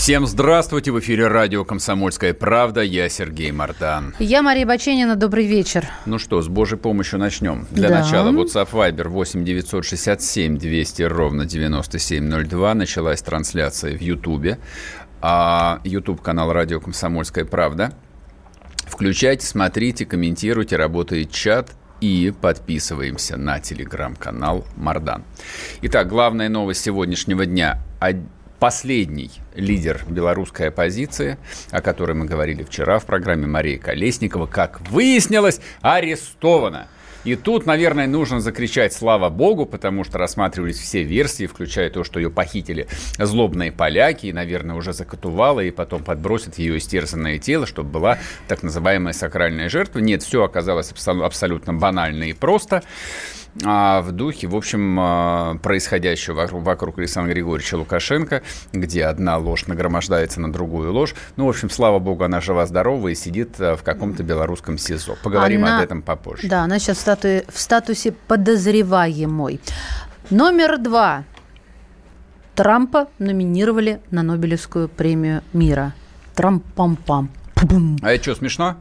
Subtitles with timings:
[0.00, 0.92] Всем здравствуйте!
[0.92, 2.80] В эфире радио «Комсомольская правда».
[2.80, 4.14] Я Сергей Мартан.
[4.18, 5.14] Я Мария Баченина.
[5.14, 5.86] Добрый вечер.
[6.06, 7.66] Ну что, с Божьей помощью начнем.
[7.70, 8.00] Для Да.
[8.00, 12.72] начала WhatsApp Viber 8 967 200 ровно 9702.
[12.72, 14.58] Началась трансляция в Ютубе.
[15.20, 17.92] А, YouTube канал радио «Комсомольская правда».
[18.86, 25.24] Включайте, смотрите, комментируйте, работает чат и подписываемся на телеграм-канал Мардан.
[25.82, 27.82] Итак, главная новость сегодняшнего дня.
[28.60, 31.38] Последний лидер белорусской оппозиции,
[31.70, 36.86] о которой мы говорили вчера в программе Мария Колесникова, как выяснилось, арестована.
[37.24, 42.20] И тут, наверное, нужно закричать «Слава Богу», потому что рассматривались все версии, включая то, что
[42.20, 42.86] ее похитили
[43.18, 48.62] злобные поляки, и, наверное, уже закатувало, и потом подбросят ее истерзанное тело, чтобы была так
[48.62, 50.00] называемая сакральная жертва.
[50.00, 52.82] Нет, все оказалось абсол- абсолютно банально и просто
[53.54, 58.42] в духе, в общем, а, происходящего вокруг, вокруг Александра Григорьевича Лукашенко,
[58.72, 61.14] где одна ложь нагромождается на другую ложь.
[61.36, 65.16] Ну, в общем, слава богу, она жива-здорова и сидит а, в каком-то белорусском СИЗО.
[65.22, 66.48] Поговорим Она- об этом попозже.
[66.48, 69.60] Да, она сейчас в, статуе- в статусе подозреваемой.
[70.30, 71.24] Номер два.
[72.54, 75.94] Трампа номинировали на Нобелевскую премию мира.
[76.36, 77.28] Трамп-пам-пам.
[78.02, 78.76] А это что, смешно?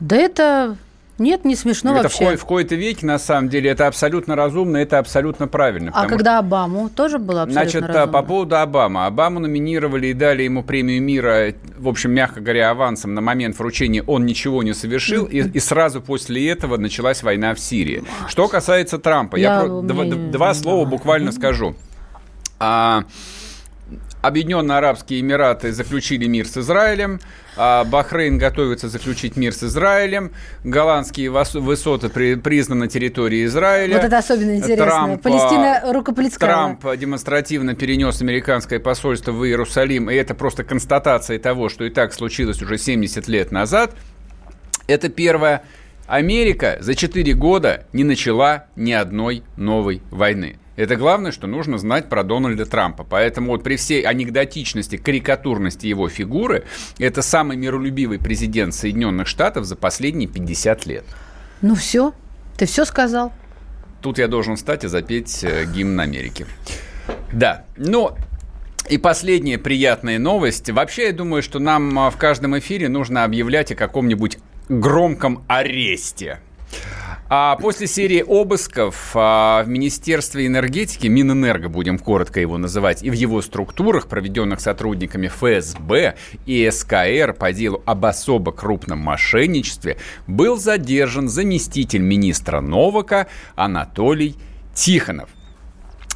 [0.00, 0.76] Да это...
[1.16, 2.32] Нет, не смешно это в, вообще.
[2.32, 5.92] ко- в кои-то веке, на самом деле, это абсолютно разумно, это абсолютно правильно.
[5.94, 8.06] А когда Обаму тоже было абсолютно Значит, а, разумно.
[8.12, 9.06] по поводу Обамы.
[9.06, 14.02] Обаму номинировали и дали ему премию мира, в общем, мягко говоря, авансом на момент вручения
[14.02, 18.02] он ничего не совершил, и, и сразу после этого началась война в Сирии.
[18.26, 21.76] Что касается Трампа, я, Я- про- два, два слова буквально скажу.
[22.58, 23.04] А,
[24.24, 27.20] Объединенные Арабские Эмираты заключили мир с Израилем,
[27.58, 30.32] а Бахрейн готовится заключить мир с Израилем,
[30.64, 33.96] голландские высоты при- признаны территорией Израиля.
[33.96, 34.86] Вот это особенно интересно.
[34.86, 36.50] Трамп, Палестина а, рукоплескала.
[36.50, 42.14] Трамп демонстративно перенес американское посольство в Иерусалим, и это просто констатация того, что и так
[42.14, 43.94] случилось уже 70 лет назад.
[44.86, 45.64] Это первое.
[46.06, 50.56] Америка за 4 года не начала ни одной новой войны.
[50.76, 53.04] Это главное, что нужно знать про Дональда Трампа.
[53.04, 56.64] Поэтому вот при всей анекдотичности, карикатурности его фигуры,
[56.98, 61.04] это самый миролюбивый президент Соединенных Штатов за последние 50 лет.
[61.62, 62.12] Ну все,
[62.56, 63.32] ты все сказал.
[64.02, 66.46] Тут я должен встать и запеть э, гимн Америки.
[67.32, 68.16] Да, но
[68.88, 70.68] и последняя приятная новость.
[70.68, 76.40] Вообще, я думаю, что нам а, в каждом эфире нужно объявлять о каком-нибудь громком аресте.
[77.28, 83.14] А после серии обысков а, в Министерстве энергетики, Минэнерго будем коротко его называть, и в
[83.14, 89.96] его структурах, проведенных сотрудниками ФСБ и СКР по делу об особо крупном мошенничестве,
[90.26, 93.26] был задержан заместитель министра Новака
[93.56, 94.36] Анатолий
[94.74, 95.30] Тихонов.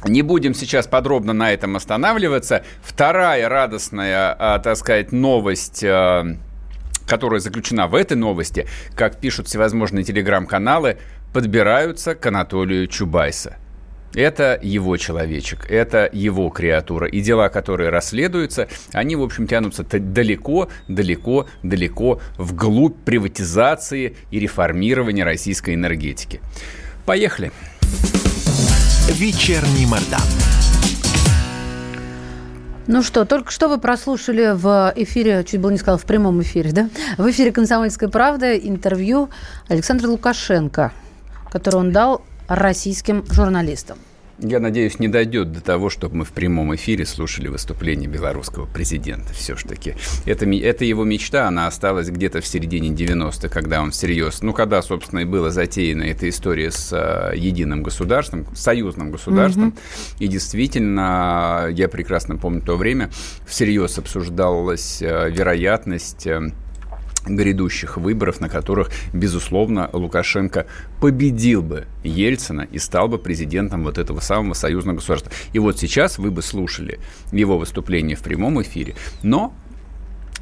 [0.05, 2.63] Не будем сейчас подробно на этом останавливаться.
[2.81, 6.37] Вторая радостная, а, так сказать, новость, а,
[7.09, 10.97] которая заключена в этой новости, как пишут всевозможные телеграм-каналы,
[11.33, 13.57] подбираются к Анатолию Чубайса.
[14.13, 17.07] Это его человечек, это его креатура.
[17.07, 25.23] И дела, которые расследуются, они, в общем, тянутся далеко, далеко, далеко вглубь приватизации и реформирования
[25.23, 26.41] российской энергетики.
[27.05, 27.51] Поехали.
[29.09, 30.58] Вечерний Мордан.
[32.91, 36.71] Ну что, только что вы прослушали в эфире, чуть было не сказала, в прямом эфире,
[36.71, 36.89] да?
[37.19, 39.29] В эфире «Комсомольская правда» интервью
[39.67, 40.91] Александра Лукашенко,
[41.51, 43.99] которое он дал российским журналистам.
[44.41, 49.33] Я надеюсь, не дойдет до того, чтобы мы в прямом эфире слушали выступление белорусского президента.
[49.33, 54.53] Все-таки это, это его мечта, она осталась где-то в середине 90-х, когда он всерьез, ну,
[54.53, 59.75] когда, собственно, и была затеяна эта история с э, единым государством, союзным государством.
[60.19, 63.09] И действительно, я прекрасно помню то время,
[63.45, 66.27] всерьез обсуждалась э, вероятность...
[66.27, 66.51] э,
[67.25, 70.65] грядущих выборов, на которых, безусловно, Лукашенко
[71.01, 75.31] победил бы Ельцина и стал бы президентом вот этого самого союзного государства.
[75.53, 76.99] И вот сейчас вы бы слушали
[77.31, 79.53] его выступление в прямом эфире, но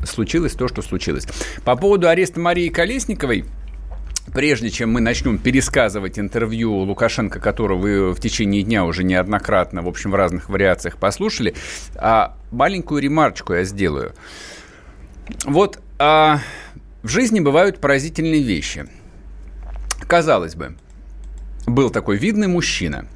[0.06, 1.28] случилось то, что случилось.
[1.64, 3.46] По поводу ареста Марии Колесниковой,
[4.34, 9.88] Прежде чем мы начнем пересказывать интервью Лукашенко, которое вы в течение дня уже неоднократно, в
[9.88, 11.56] общем, в разных вариациях послушали,
[11.96, 14.14] а маленькую ремарочку я сделаю.
[15.46, 16.40] Вот а,
[17.08, 18.86] в жизни бывают поразительные вещи.
[20.08, 20.76] Казалось бы,
[21.66, 23.08] был такой видный мужчина,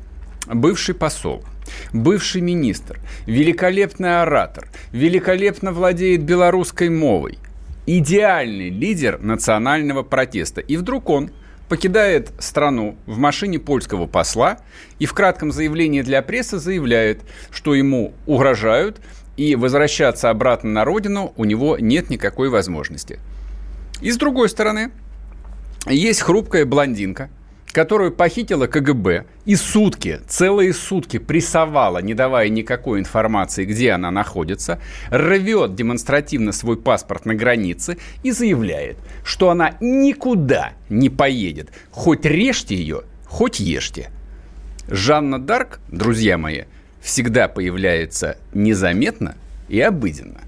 [0.48, 1.44] бывший посол,
[1.92, 7.38] бывший министр, великолепный оратор, великолепно владеет белорусской мовой,
[7.86, 10.62] идеальный лидер национального протеста.
[10.62, 11.30] И вдруг он
[11.68, 14.60] покидает страну в машине польского посла
[15.00, 17.20] и в кратком заявлении для прессы заявляет,
[17.52, 19.02] что ему угрожают
[19.36, 23.20] и возвращаться обратно на родину у него нет никакой возможности.
[24.02, 24.92] И с другой стороны,
[25.88, 27.30] есть хрупкая блондинка–
[27.72, 34.80] которую похитила КГБ и сутки, целые сутки прессовала, не давая никакой информации, где она находится,
[35.10, 41.70] рвет демонстративно свой паспорт на границе и заявляет, что она никуда не поедет.
[41.92, 44.10] Хоть режьте ее, хоть ешьте.
[44.88, 46.64] Жанна Дарк, друзья мои,
[47.02, 49.36] всегда появляется незаметно
[49.70, 50.42] и обыденно.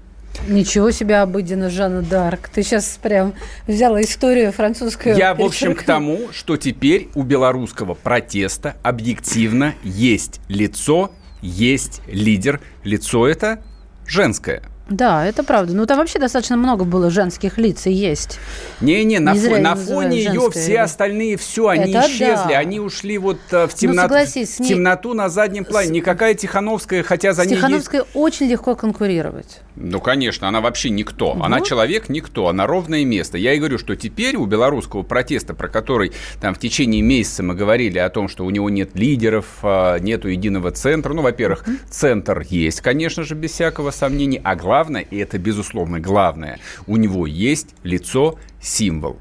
[0.48, 2.48] Ничего себе обыденно, Жанна Дарк.
[2.48, 3.34] Ты сейчас прям
[3.66, 5.16] взяла историю французскую.
[5.16, 12.60] Я, в общем, к тому, что теперь у белорусского протеста объективно есть лицо, есть лидер.
[12.82, 13.62] Лицо это
[14.06, 14.62] женское.
[14.88, 15.72] Да, это правда.
[15.72, 18.38] Ну, там вообще достаточно много было женских лиц и есть.
[18.82, 22.50] Не-не, на, фо- на фоне ее все остальные, все, они это исчезли.
[22.50, 22.58] Да.
[22.58, 25.88] Они ушли вот э, в, ну, темноту, ну, в темноту на заднем плане.
[25.88, 25.90] С...
[25.90, 28.10] Никакая Тихановская, хотя за с ней Тихановской есть...
[28.12, 29.60] очень легко конкурировать.
[29.76, 31.30] Ну, конечно, она вообще никто.
[31.30, 31.42] Угу.
[31.42, 33.38] Она человек никто, она ровное место.
[33.38, 37.54] Я и говорю, что теперь у белорусского протеста, про который там в течение месяца мы
[37.54, 41.14] говорили о том, что у него нет лидеров, а, нету единого центра.
[41.14, 44.42] Ну, во-первых, центр есть, конечно же, без всякого сомнения.
[44.44, 49.18] А главное, и это безусловно главное, у него есть лицо, символ.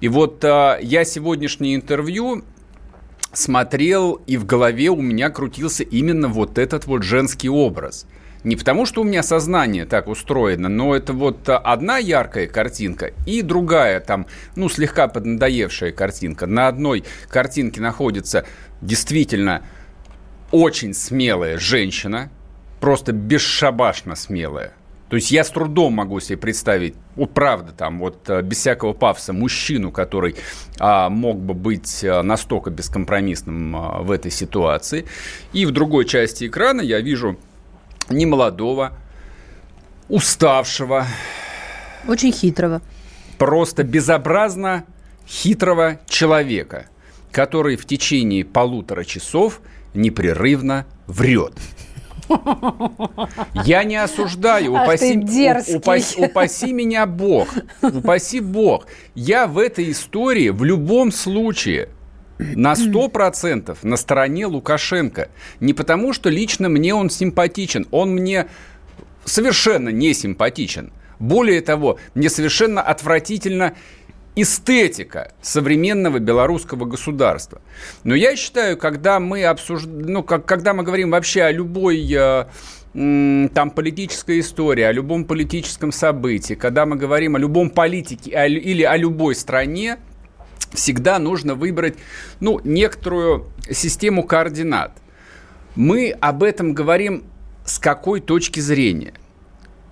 [0.00, 2.44] И вот а, я сегодняшнее интервью
[3.32, 8.06] смотрел, и в голове у меня крутился именно вот этот вот женский образ–
[8.44, 13.42] не потому, что у меня сознание так устроено, но это вот одна яркая картинка и
[13.42, 16.46] другая, там, ну, слегка поднадоевшая картинка.
[16.46, 18.44] На одной картинке находится
[18.80, 19.62] действительно
[20.52, 22.30] очень смелая женщина,
[22.80, 24.72] просто бесшабашно смелая.
[25.08, 28.92] То есть я с трудом могу себе представить, вот правда, там вот э, без всякого
[28.92, 30.36] пафоса, мужчину, который
[30.78, 35.06] а, мог бы быть а, настолько бескомпромиссным а, в этой ситуации.
[35.54, 37.38] И в другой части экрана я вижу
[38.10, 38.92] немолодого,
[40.10, 41.06] уставшего.
[42.06, 42.82] Очень хитрого.
[43.38, 44.84] Просто безобразно
[45.26, 46.86] хитрого человека,
[47.32, 49.62] который в течение полутора часов
[49.94, 51.54] непрерывно врет.
[53.64, 55.18] Я не осуждаю, упаси,
[55.74, 57.48] упаси, упаси меня Бог,
[57.82, 58.86] упаси Бог.
[59.14, 61.88] Я в этой истории в любом случае
[62.38, 65.28] на 100% на стороне Лукашенко.
[65.60, 67.86] Не потому, что лично мне он симпатичен.
[67.90, 68.46] Он мне
[69.24, 70.92] совершенно не симпатичен.
[71.18, 73.74] Более того, мне совершенно отвратительно
[74.36, 77.60] эстетика современного белорусского государства.
[78.04, 82.46] Но я считаю, когда мы обсуждаем, ну, как, когда мы говорим вообще о любой э,
[82.92, 88.82] там политической истории, о любом политическом событии, когда мы говорим о любом политике о, или
[88.82, 89.98] о любой стране,
[90.72, 91.96] всегда нужно выбрать
[92.40, 94.92] ну, некоторую систему координат.
[95.74, 97.24] Мы об этом говорим
[97.64, 99.12] с какой точки зрения?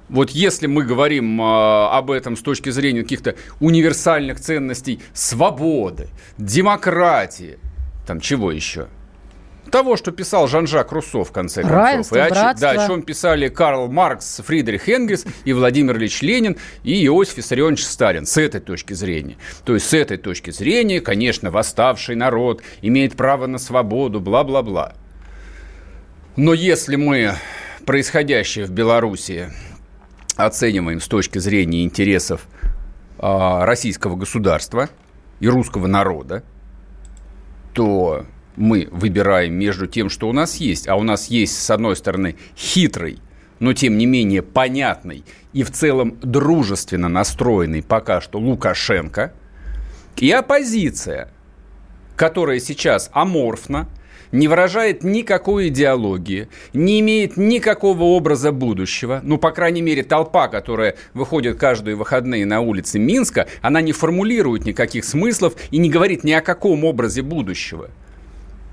[0.09, 6.09] Вот если мы говорим э, об этом с точки зрения каких-то универсальных ценностей свободы,
[6.39, 7.59] демократии,
[8.07, 8.89] там чего еще?
[9.71, 11.79] того, что писал Жан-Жак Руссо, в конце концов.
[11.79, 12.73] Равенство, и о, братство.
[12.73, 17.85] Да, о чем писали Карл Маркс, Фридрих Энгельс и Владимир Ильич Ленин и Иосиф Виссарионович
[17.85, 18.27] Сталин.
[18.27, 19.37] С этой точки зрения.
[19.65, 24.95] То есть, с этой точки зрения, конечно, восставший народ имеет право на свободу, бла-бла-бла.
[26.37, 27.35] Но если мы
[27.87, 29.51] происходящее в Беларуси
[30.37, 32.47] оцениваем с точки зрения интересов
[33.19, 34.89] э, российского государства
[35.41, 36.43] и русского народа,
[37.73, 38.25] то
[38.57, 42.37] мы выбираем между тем, что у нас есть, а у нас есть, с одной стороны,
[42.57, 43.19] хитрый,
[43.59, 49.33] но тем не менее понятный и в целом дружественно настроенный пока что Лукашенко,
[50.17, 51.31] и оппозиция,
[52.17, 53.89] которая сейчас аморфна,
[54.37, 59.21] не выражает никакой идеологии, не имеет никакого образа будущего.
[59.23, 64.67] Ну, по крайней мере, толпа, которая выходит каждые выходные на улицы Минска, она не формулирует
[64.67, 67.91] никаких смыслов и не говорит ни о каком образе будущего–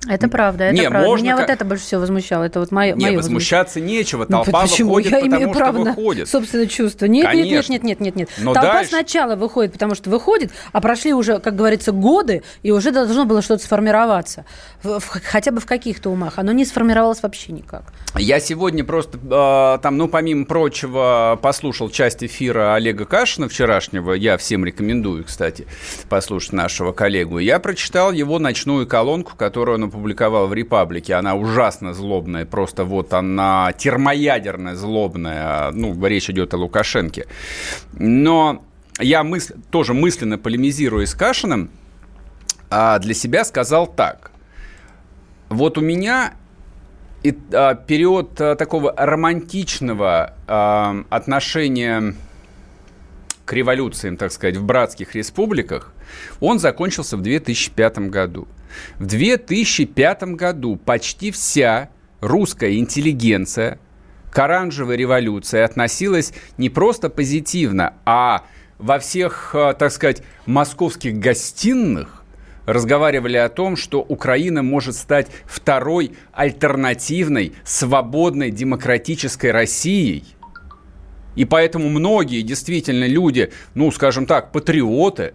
[0.07, 1.07] Это правда, это Не, правда.
[1.07, 2.43] можно Меня как- вот это больше всего возмущало.
[2.43, 4.25] Это вот мое, Не, мое возмущаться нечего.
[4.27, 4.89] Ну, Толпа почему?
[4.89, 6.27] выходит, Я потому имею что право на выходит.
[6.29, 7.05] собственное чувство.
[7.05, 7.71] Нет, нет, нет, Конечно.
[7.71, 8.29] нет, нет, нет, нет.
[8.39, 12.71] Но Толпа дальше- сначала выходит, потому что выходит, а прошли уже, как говорится, годы, и
[12.71, 14.45] уже должно было что-то сформироваться.
[14.83, 16.33] В- в- хотя бы в каких-то умах.
[16.37, 17.83] Оно не сформировалось вообще никак.
[18.17, 24.13] Я сегодня просто э, там, ну, помимо прочего, послушал часть эфира Олега Кашина вчерашнего.
[24.13, 25.65] Я всем рекомендую, кстати,
[26.09, 27.39] послушать нашего коллегу.
[27.39, 31.13] Я прочитал его ночную колонку, которую он опубликовал в «Репаблике».
[31.13, 35.71] Она ужасно злобная, просто вот она термоядерная злобная.
[35.71, 37.27] Ну, речь идет о Лукашенке.
[37.93, 38.63] Но
[38.99, 41.69] я мысль, тоже мысленно полемизируя с Кашиным,
[42.69, 44.31] а, для себя сказал так.
[45.49, 46.33] Вот у меня
[47.21, 52.15] и, а, период а, такого романтичного а, отношения
[53.45, 55.93] к революциям, так сказать, в братских республиках,
[56.39, 58.47] он закончился в 2005 году.
[58.99, 61.89] В 2005 году почти вся
[62.21, 63.79] русская интеллигенция
[64.31, 68.45] к оранжевой революции относилась не просто позитивно, а
[68.79, 72.23] во всех, а, так сказать, московских гостиных
[72.65, 80.23] разговаривали о том, что Украина может стать второй альтернативной, свободной, демократической Россией.
[81.35, 85.33] И поэтому многие действительно люди, ну, скажем так, патриоты,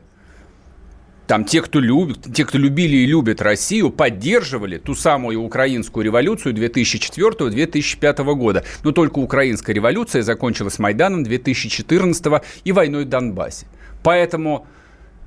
[1.28, 6.54] там те, кто любит, те, кто любили и любят Россию, поддерживали ту самую украинскую революцию
[6.54, 8.64] 2004-2005 года.
[8.82, 13.66] Но только украинская революция закончилась Майданом 2014 и войной в Донбассе.
[14.02, 14.66] Поэтому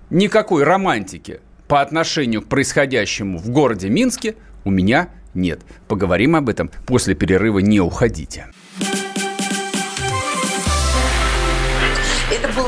[0.10, 5.62] никакой романтики по отношению к происходящему в городе Минске у меня нет.
[5.88, 7.60] Поговорим об этом после перерыва.
[7.60, 8.48] Не уходите.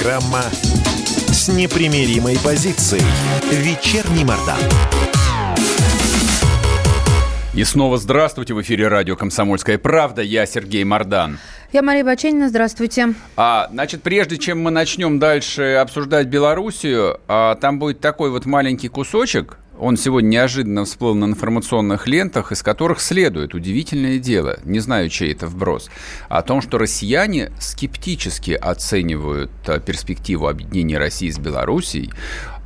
[0.00, 0.44] Программа
[1.30, 3.02] с непримиримой позицией.
[3.50, 4.56] Вечерний Мордан.
[7.52, 11.38] И снова здравствуйте, в эфире радио «Комсомольская правда», я Сергей Мордан.
[11.72, 13.12] Я Мария Баченина, здравствуйте.
[13.36, 18.88] А, значит, прежде чем мы начнем дальше обсуждать Белоруссию, а, там будет такой вот маленький
[18.88, 25.08] кусочек, он сегодня неожиданно всплыл на информационных лентах, из которых следует удивительное дело, не знаю,
[25.08, 25.90] чей это вброс,
[26.28, 32.10] о том, что россияне скептически оценивают а, перспективу объединения России с Белоруссией.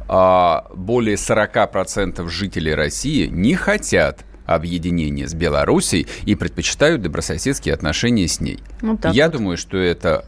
[0.06, 8.40] А более 40% жителей России не хотят объединения с Белоруссией и предпочитают добрососедские отношения с
[8.40, 8.58] ней.
[8.82, 9.38] Вот так Я вот.
[9.38, 10.26] думаю, что это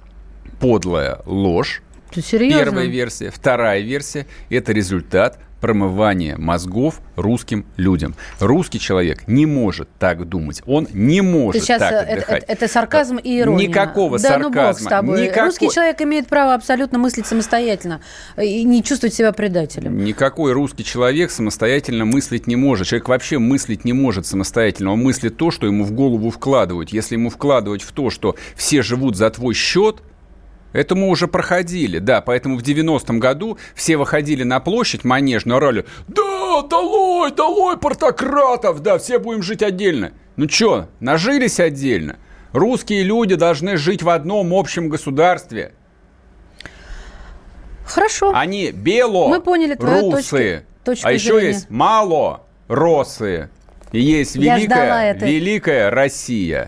[0.61, 1.83] подлая ложь.
[2.13, 2.65] Ты серьезно?
[2.65, 3.31] Первая версия.
[3.31, 8.15] Вторая версия– это результат промывания мозгов русским людям.
[8.41, 10.63] Русский человек не может так думать.
[10.67, 12.43] Он не Ты может сейчас так э, это, отдыхать.
[12.45, 13.69] это- это сарказм и ирония.
[13.69, 14.51] Никакого да, сарказма.
[14.51, 15.23] ну бог с тобой.
[15.23, 18.01] Никакой- Русский человек имеет право абсолютно мыслить самостоятельно
[18.41, 20.05] и не чувствовать себя предателем.
[20.05, 22.87] Никакой русский человек самостоятельно мыслить не может.
[22.89, 24.93] Человек вообще мыслить не может самостоятельно.
[24.93, 26.91] Он мыслит то, что ему в голову вкладывают.
[26.91, 30.03] Если ему вкладывать в то, что все живут за твой счет,
[30.73, 35.85] это мы уже проходили, да, поэтому в 90-м году все выходили на площадь манежную, орали
[36.09, 40.13] «Да, долой, долой портократов, да, все будем жить отдельно».
[40.37, 42.17] Ну чё, нажились отдельно?
[42.53, 45.73] Русские люди должны жить в одном общем государстве.
[47.87, 48.33] Хорошо.
[48.35, 51.47] Они бело, Мы поняли твою русы, точки- точку а еще зрения.
[51.49, 53.49] есть мало росы.
[53.93, 56.67] И есть великая, великая Россия.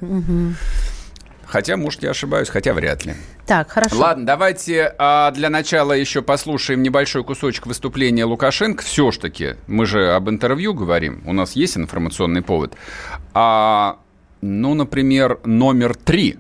[1.49, 3.15] Хотя, может, я ошибаюсь, хотя вряд ли.
[3.47, 3.99] Так, хорошо.
[3.99, 8.85] Ладно, давайте а, для начала еще послушаем небольшой кусочек выступления Лукашенко.
[8.85, 12.75] Все ж таки, мы же об интервью говорим, у нас есть информационный повод.
[13.33, 13.97] А,
[14.43, 16.37] ну, например, номер три.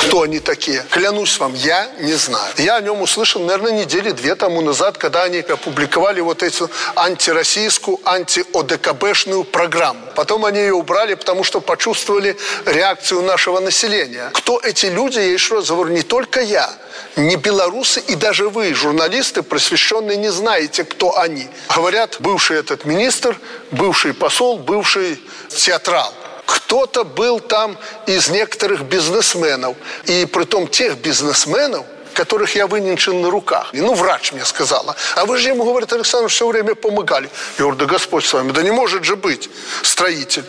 [0.00, 0.84] Кто они такие?
[0.90, 2.52] Клянусь вам, я не знаю.
[2.56, 8.00] Я о нем услышал, наверное, недели две тому назад, когда они опубликовали вот эту антироссийскую,
[8.04, 10.00] анти-ОДКБшную программу.
[10.16, 14.30] Потом они ее убрали, потому что почувствовали реакцию нашего населения.
[14.32, 16.70] Кто эти люди, я еще раз говорю, не только я,
[17.16, 21.48] не белорусы и даже вы, журналисты, просвещенные, не знаете, кто они.
[21.74, 23.38] Говорят, бывший этот министр,
[23.70, 26.12] бывший посол, бывший театрал.
[26.50, 29.76] Кто-то был там из некоторых бизнесменов.
[30.06, 33.70] И при том тех бизнесменов, которых я выненчен на руках.
[33.72, 34.96] И, ну, врач мне сказала.
[35.14, 37.30] А вы же ему, говорит, Александр, все время помогали.
[37.56, 39.48] Я говорю, да Господь с вами, да не может же быть
[39.82, 40.44] строитель.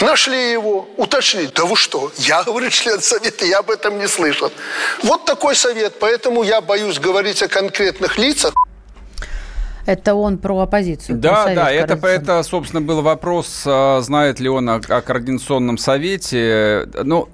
[0.00, 1.46] Нашли его, уточнили.
[1.54, 2.10] Да вы что?
[2.16, 4.50] Я, говорит, член совета, я об этом не слышал.
[5.04, 6.00] Вот такой совет.
[6.00, 8.54] Поэтому я боюсь говорить о конкретных лицах.
[9.88, 11.16] Это он про оппозицию.
[11.16, 15.78] Да, про да, это, это, собственно, был вопрос, а, знает ли он о, о координационном
[15.78, 16.86] совете.
[17.04, 17.30] Ну,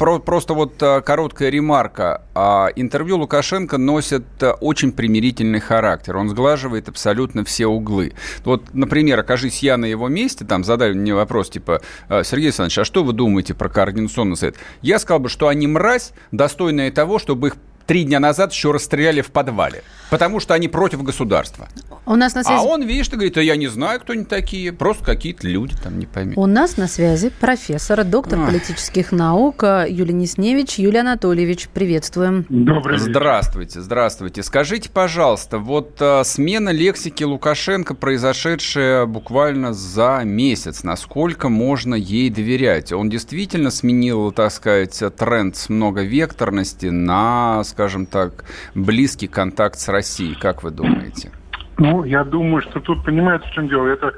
[0.00, 2.22] про, просто вот а, короткая ремарка.
[2.34, 4.24] А, интервью Лукашенко носит
[4.60, 6.16] очень примирительный характер.
[6.16, 8.14] Он сглаживает абсолютно все углы.
[8.44, 12.84] Вот, например, окажись я на его месте, там задали мне вопрос, типа, Сергей Александрович, а
[12.84, 14.56] что вы думаете про координационный совет?
[14.80, 17.54] Я сказал бы, что они мразь, достойная того, чтобы их
[17.86, 19.82] три дня назад еще расстреляли в подвале.
[20.10, 21.68] Потому что они против государства.
[22.04, 22.60] У нас на связи...
[22.60, 24.72] А он, видишь, ты говорит, а я не знаю, кто они такие.
[24.72, 26.34] Просто какие-то люди, там, не пойми.
[26.36, 28.46] У нас на связи профессор, доктор Ах.
[28.46, 30.78] политических наук Юлия Несневич.
[30.78, 32.44] Юлия Анатольевич, приветствуем.
[32.50, 33.10] Добрый вечер.
[33.10, 34.42] Здравствуйте, здравствуйте.
[34.42, 42.92] Скажите, пожалуйста, вот а, смена лексики Лукашенко, произошедшая буквально за месяц, насколько можно ей доверять?
[42.92, 50.34] Он действительно сменил, так сказать, тренд с многовекторности на, скажем так, близкий контакт с Россией?
[50.34, 51.32] Как вы думаете?
[51.78, 53.86] Ну, я думаю, что тут понимаете, в чем дело.
[53.86, 54.12] Это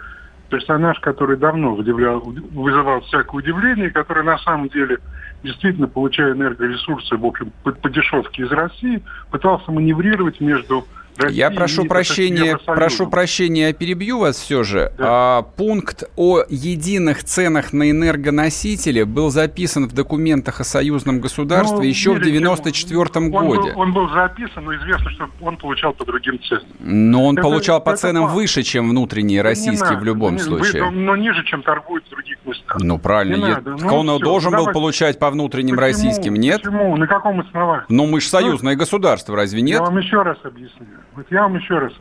[0.51, 4.99] персонаж, который давно удивлял, вызывал всякое удивление, который на самом деле
[5.45, 10.87] действительно, получая энергоресурсы, в общем, по, по дешевке из России, пытался маневрировать между
[11.19, 14.93] России Я прошу прощения, прошу прощения, я перебью вас все же.
[14.99, 15.05] Да.
[15.07, 21.85] А, пункт о единых ценах на энергоносители был записан в документах о союзном государстве ну,
[21.85, 23.73] еще в 94 годе.
[23.75, 26.65] Он был, записан, но известно, что он получал по другим ценам.
[26.81, 30.41] Но он это, получал по ценам это, выше, чем внутренние российские надо, в любом не,
[30.41, 30.85] случае.
[30.85, 32.77] Вы, но ниже, чем торгуют в других местах.
[32.81, 33.37] Ну правильно.
[33.37, 33.71] Не я, надо.
[33.71, 34.71] Ну, он все, должен давайте.
[34.71, 36.63] был получать по внутренним почему, российским, нет?
[36.63, 36.97] Почему?
[36.97, 37.85] На каком основании?
[37.89, 39.81] Ну мы же союзное ну, государство, разве нет?
[39.81, 40.87] Я вам еще раз объясню.
[41.17, 41.93] Вот я вам еще раз.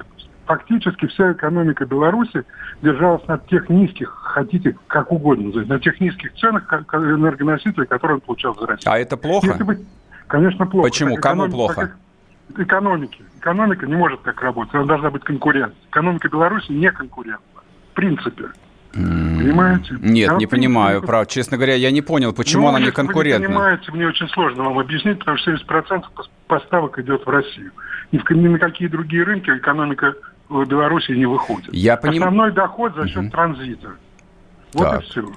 [0.46, 2.44] Фактически вся экономика Беларуси
[2.82, 8.54] держалась на тех низких, хотите как угодно на тех низких ценах энергоносителей, которые он получал
[8.56, 8.92] за Россию.
[8.92, 9.48] А это плохо?
[9.48, 9.80] Если бы,
[10.28, 10.90] конечно, плохо.
[10.90, 11.16] Почему?
[11.16, 11.94] Так, Кому плохо?
[12.50, 13.24] Так, экономики.
[13.38, 14.74] Экономика не может так работать.
[14.76, 15.80] Она должна быть конкурентной.
[15.90, 17.62] Экономика Беларуси не конкурентна.
[17.92, 18.46] В принципе.
[18.94, 19.98] Понимаете?
[20.02, 21.28] Нет, а не понимаю, прав.
[21.28, 23.48] Честно говоря, я не понял, почему ну, она не конкурентна.
[23.48, 26.04] Вы не понимаете, мне очень сложно вам объяснить, потому что 70%
[26.48, 27.72] поставок идет в Россию.
[28.12, 30.14] Ни, в, ни на какие другие рынки экономика
[30.50, 31.74] Беларуси не выходит.
[31.74, 32.22] Я поним...
[32.22, 33.32] Основной доход за счет угу.
[33.32, 33.94] транзита.
[34.74, 35.02] Вот так.
[35.02, 35.28] и все.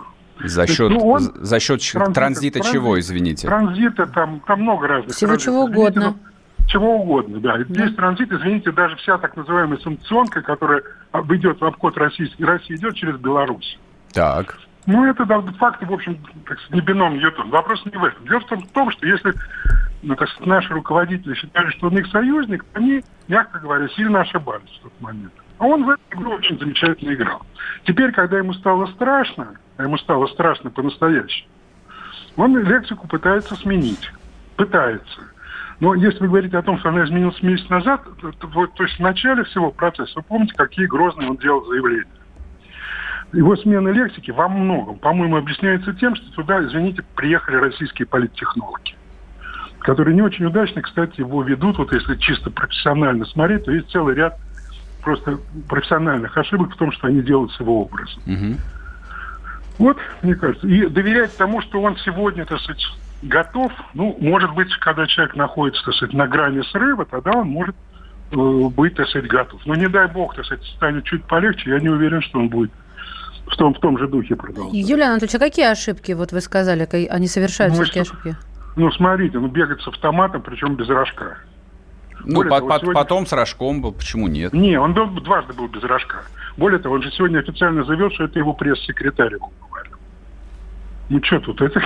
[0.45, 3.47] За счет, есть, ну, он, за счет транзита, транзита чего, извините?
[3.47, 5.15] Транзита, там, там много разных.
[5.17, 5.55] Всего транзитов.
[5.55, 6.01] чего угодно.
[6.01, 6.36] Извините,
[6.67, 7.59] чего угодно, да.
[7.59, 7.85] да.
[7.85, 10.83] Есть транзит, извините, даже вся так называемая санкционка, которая
[11.31, 13.79] идет в обход России, России идет через Беларусь.
[14.13, 14.59] Так.
[14.87, 17.51] Ну, это да, факты, в общем, так сказать, не бином Ньютон.
[17.51, 18.25] Вопрос не в этом.
[18.27, 19.35] Дело в том, что если
[20.03, 24.71] ну, так сказать, наши руководители считали, что он их союзник, они, мягко говоря, сильно ошибались
[24.79, 25.33] в тот момент.
[25.59, 27.43] А он в эту игру очень замечательно играл.
[27.85, 31.49] Теперь, когда ему стало страшно, а ему стало страшно по-настоящему,
[32.37, 34.13] он лексику пытается сменить.
[34.57, 35.21] Пытается.
[35.81, 38.97] Но если вы говорите о том, что она изменилась месяц назад, то, то, то есть
[38.97, 42.07] в начале всего процесса, вы помните, какие грозные он делал заявления.
[43.33, 48.95] Его смена лексики во многом, по-моему, объясняется тем, что туда, извините, приехали российские политтехнологи,
[49.81, 51.77] которые не очень удачно, кстати, его ведут.
[51.77, 54.39] Вот если чисто профессионально смотреть, то есть целый ряд
[55.03, 58.23] просто профессиональных ошибок в том, что они делают с его образом.
[58.27, 58.57] Угу.
[59.79, 60.67] Вот, мне кажется.
[60.67, 62.83] И доверять тому, что он сегодня, так сказать,
[63.23, 67.77] готов, ну, может быть, когда человек находится, так сказать, на грани срыва, тогда он может
[68.31, 69.61] э, быть, так сказать, готов.
[69.67, 72.71] Но не дай бог, так сказать, станет чуть полегче, я не уверен, что он будет
[73.47, 74.75] в том, в том же духе продолжать.
[74.75, 78.37] Юлия Анатольевич, а какие ошибки, вот вы сказали, они совершают ну, все-таки ошибки?
[78.77, 81.39] Ну, смотрите, ну, бегать с автоматом, причем без рожка.
[82.25, 82.95] Ну, по того, сегодня...
[82.95, 84.53] потом с рожком был, почему нет?
[84.53, 86.23] Не, он был, дважды был без рожка.
[86.57, 89.97] Более того, он же сегодня официально заявил, что это его пресс-секретарь ему говорил.
[91.09, 91.61] Ну, что тут?
[91.61, 91.81] Это...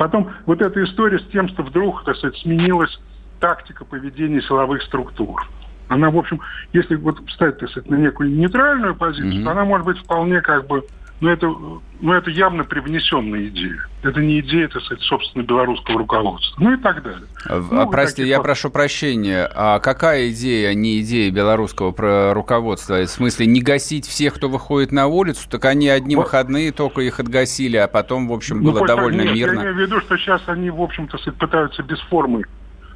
[0.00, 2.98] Потом вот эта история с тем, что вдруг, так сказать, сменилась
[3.38, 5.46] тактика поведения силовых структур.
[5.88, 6.40] Она, в общем,
[6.72, 9.44] если вот встать, так сказать, на некую нейтральную позицию, mm-hmm.
[9.44, 10.86] то она может быть вполне как бы
[11.20, 13.86] но ну, это, но ну, это явно привнесенная идея.
[14.02, 16.62] Это не идея, так сказать, собственно, белорусского руководства.
[16.62, 17.28] Ну и так далее.
[17.46, 18.46] А, ну, простите, я факт...
[18.46, 19.50] прошу прощения.
[19.54, 23.02] А какая идея, а не идея белорусского руководства?
[23.02, 25.46] В смысле, не гасить всех, кто выходит на улицу?
[25.50, 26.22] Так они одни вот.
[26.22, 29.60] выходные только их отгасили, а потом, в общем, было ну, довольно нет, мирно.
[29.60, 32.44] Я имею в виду, что сейчас они, в общем-то, пытаются без формы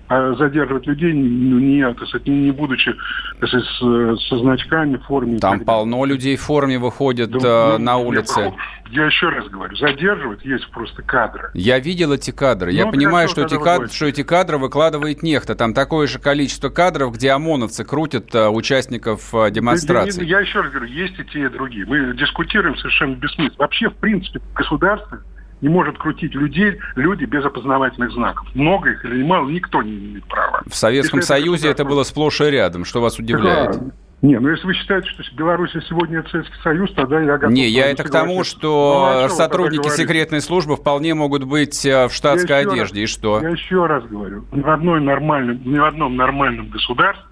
[0.08, 2.94] а задерживать людей, ну, не, так сказать, не будучи
[3.40, 5.38] так сказать, с, со значками, в форме.
[5.38, 8.52] Там полно людей в форме выходят да, э, на улице.
[8.90, 11.50] Я, я еще раз говорю, задерживать есть просто кадры.
[11.54, 12.70] Я видел эти кадры.
[12.70, 13.92] Ну, я понимаю, что эти, кад...
[13.92, 15.54] что эти кадры выкладывает нехто.
[15.54, 20.22] Там такое же количество кадров, где ОМОНовцы крутят а, участников а, демонстрации.
[20.24, 21.86] Я, я, я еще раз говорю, есть и те, и другие.
[21.86, 23.56] Мы дискутируем совершенно бессмысленно.
[23.58, 25.18] Вообще, в принципе, государство
[25.64, 28.46] не может крутить людей, люди без опознавательных знаков.
[28.54, 30.62] Много их или мало, никто не имеет права.
[30.66, 32.84] В Советском если Союзе это, это было сплошь и рядом.
[32.84, 33.72] Что вас удивляет?
[33.72, 33.84] Да.
[34.20, 37.54] Не, ну если вы считаете, что Беларусь сегодня это Советский Союз, тогда я готов...
[37.54, 42.08] Не, я это к тому, что ну, а сотрудники секретной службы вполне могут быть э,
[42.08, 43.40] в штатской я одежде, раз, и что?
[43.40, 47.24] Я еще раз говорю, ни в, одной нормальном, ни в одном нормальном государстве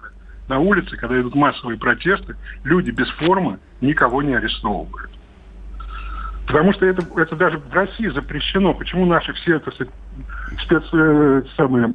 [0.47, 5.11] на улице, когда идут массовые протесты, люди без формы никого не арестовывают.
[6.47, 8.73] Потому что это, это даже в России запрещено.
[8.73, 9.71] Почему наши все это,
[10.63, 11.93] спец, э, самые,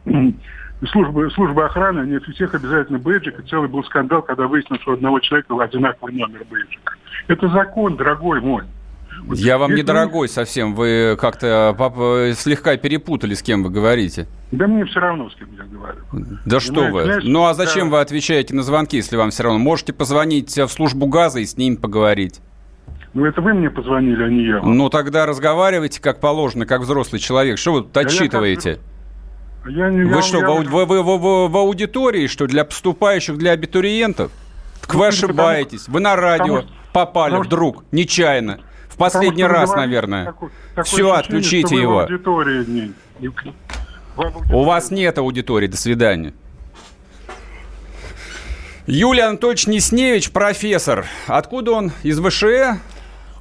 [0.91, 3.39] службы, службы охраны, они у всех обязательно бейджик.
[3.41, 6.95] И целый был скандал, когда выяснилось, что у одного человека одинаковый номер бейджика.
[7.27, 8.63] Это закон, дорогой мой.
[9.25, 10.75] Вот я вам недорогой совсем.
[10.75, 14.29] Вы как-то папа, слегка перепутали, с кем вы говорите.
[14.53, 15.99] Да мне все равно, с кем я говорю.
[16.45, 17.05] Да что вы.
[17.05, 17.97] Знаешь, ну а зачем да.
[17.97, 19.59] вы отвечаете на звонки, если вам все равно?
[19.59, 22.41] Можете позвонить в службу газа и с ним поговорить.
[23.15, 24.61] Ну, это вы мне позвонили, а не я.
[24.63, 27.59] Ну, тогда разговаривайте как положено, как взрослый человек.
[27.59, 28.79] Что вы тут отчитываете?
[29.67, 33.37] Я, не, вы я, что, я, в, в, в, в, в аудитории, что, для поступающих,
[33.37, 34.31] для абитуриентов?
[34.81, 35.81] Так ну, вы ошибаетесь.
[35.81, 38.61] Потому, вы на радио потому, попали потому, вдруг, нечаянно.
[38.89, 40.25] В последний раз, говорите, наверное.
[40.27, 42.07] Такой, такое Все, отключите его.
[42.09, 43.33] Не, не,
[44.53, 45.67] У вас нет аудитории.
[45.67, 46.35] До свидания.
[48.87, 51.07] Юлия Анатольевич Несневич, профессор.
[51.27, 51.93] Откуда он?
[52.03, 52.79] Из ВШЭ?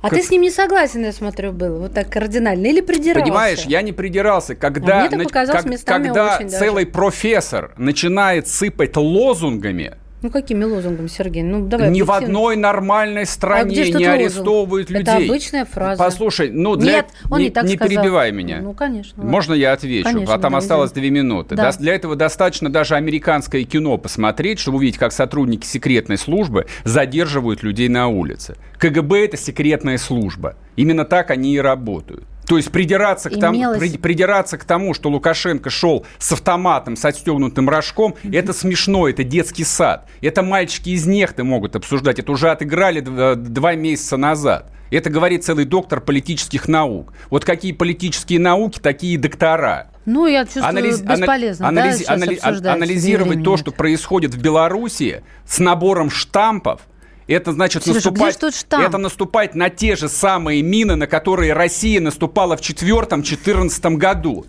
[0.02, 0.20] А как...
[0.20, 3.24] ты с ним не согласен, я смотрю, был вот так кардинально или придирался?
[3.26, 4.56] Понимаешь, я не придирался.
[4.56, 6.94] Когда, а мне это показалось как, когда целый даже.
[6.94, 9.96] профессор начинает сыпать лозунгами,
[10.28, 11.44] ну, какими лозунгами, Сергей?
[11.44, 11.90] Ну, давай.
[11.90, 15.04] Ни в одной нормальной стране а не арестовывают людей.
[15.04, 16.04] Это обычная фраза.
[16.04, 16.98] Послушай, ну, для...
[16.98, 17.88] Нет, он не, не так Не сказал.
[17.88, 18.60] перебивай меня.
[18.62, 19.24] Ну, конечно.
[19.24, 20.04] Можно я отвечу?
[20.04, 21.56] Конечно, а там осталось две минуты.
[21.56, 21.72] Да.
[21.72, 27.88] Для этого достаточно даже американское кино посмотреть, чтобы увидеть, как сотрудники секретной службы задерживают людей
[27.88, 28.56] на улице.
[28.80, 30.56] КГБ– это секретная служба.
[30.76, 32.26] Именно так они и работают.
[32.48, 37.70] То есть придираться к, тому, придираться к тому, что Лукашенко шел с автоматом, с отстегнутым
[37.70, 38.40] рожком, mm-hmm.
[38.40, 40.08] это смешно, это детский сад.
[40.22, 42.20] Это мальчики из Нехты могут обсуждать.
[42.20, 44.72] Это уже отыграли два, два месяца назад.
[44.92, 47.12] Это говорит целый доктор политических наук.
[47.30, 49.88] Вот какие политические науки, такие доктора.
[50.06, 55.60] Ну, я чувствую, Анализ, бесполезно, анализ, да, анализ, анализировать то, что происходит в Беларуси с
[55.60, 56.80] набором штампов–
[57.34, 62.56] это значит Сережа, наступать, это наступать на те же самые мины, на которые Россия наступала
[62.58, 64.46] в 2004-2014 году.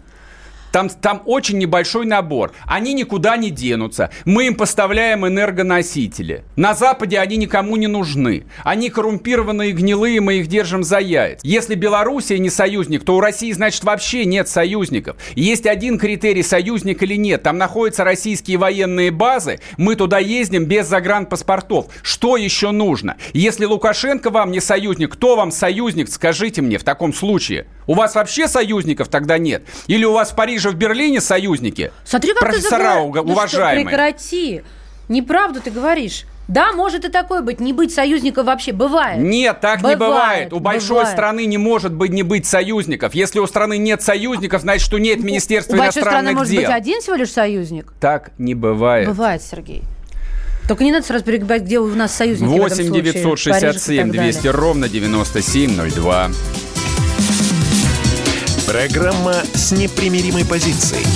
[0.72, 2.52] Там, там очень небольшой набор.
[2.66, 4.10] Они никуда не денутся.
[4.24, 6.44] Мы им поставляем энергоносители.
[6.56, 8.44] На Западе они никому не нужны.
[8.64, 11.40] Они коррумпированные, гнилые, мы их держим за яйц.
[11.42, 15.16] Если Белоруссия не союзник, то у России, значит, вообще нет союзников.
[15.34, 17.42] Есть один критерий, союзник или нет.
[17.42, 19.60] Там находятся российские военные базы.
[19.76, 21.86] Мы туда ездим без загранпаспортов.
[22.02, 23.16] Что еще нужно?
[23.32, 26.08] Если Лукашенко вам не союзник, кто вам союзник?
[26.08, 27.66] Скажите мне в таком случае.
[27.86, 29.62] У вас вообще союзников тогда нет?
[29.86, 31.92] Или у вас в Париже, в Берлине союзники?
[32.04, 33.22] Смотри, как Профессора ты забыла...
[33.22, 33.84] уважаемые.
[33.84, 34.62] Ну что, прекрати.
[35.08, 36.24] Неправду ты говоришь.
[36.48, 39.18] Да, может и такое быть, не быть союзником вообще бывает.
[39.18, 40.52] Нет, так бывает, не бывает.
[40.54, 41.10] У большой бывает.
[41.10, 43.14] страны не может быть не быть союзников.
[43.14, 47.02] Если у страны нет союзников, значит, что нет Министерства у иностранных страны может быть один
[47.02, 47.92] всего лишь союзник.
[48.00, 49.06] Так не бывает.
[49.06, 49.82] Бывает, Сергей.
[50.68, 56.30] Только не надо сразу перегибать, где у нас союзники 8 967 200 ровно 9702.
[58.68, 61.06] Программа с непримиримой позицией.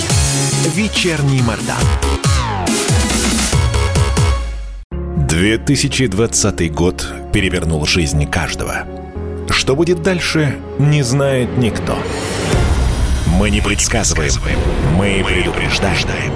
[0.74, 1.76] Вечерний Мордан.
[5.28, 8.86] 2020 год перевернул жизнь каждого.
[9.50, 11.98] Что будет дальше, не знает никто.
[13.26, 14.32] Мы не предсказываем,
[14.96, 16.32] мы предупреждаем.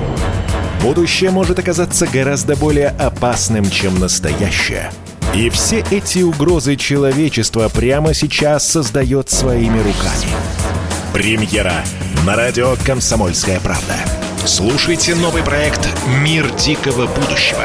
[0.83, 4.93] Будущее может оказаться гораздо более опасным, чем настоящее.
[5.35, 10.31] И все эти угрозы человечества прямо сейчас создает своими руками–
[11.17, 11.83] Премьера
[12.27, 13.95] на радио «Комсомольская правда».
[14.45, 17.65] Слушайте новый проект «Мир дикого будущего».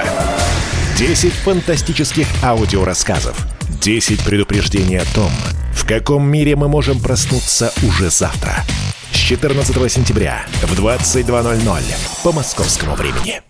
[0.97, 3.37] 10 фантастических аудиорассказов.
[3.81, 5.29] 10 предупреждений о том,
[5.73, 8.63] в каком мире мы можем проснуться уже завтра.
[9.11, 11.83] С 14 сентября в 22.00
[12.23, 13.41] по московскому времени.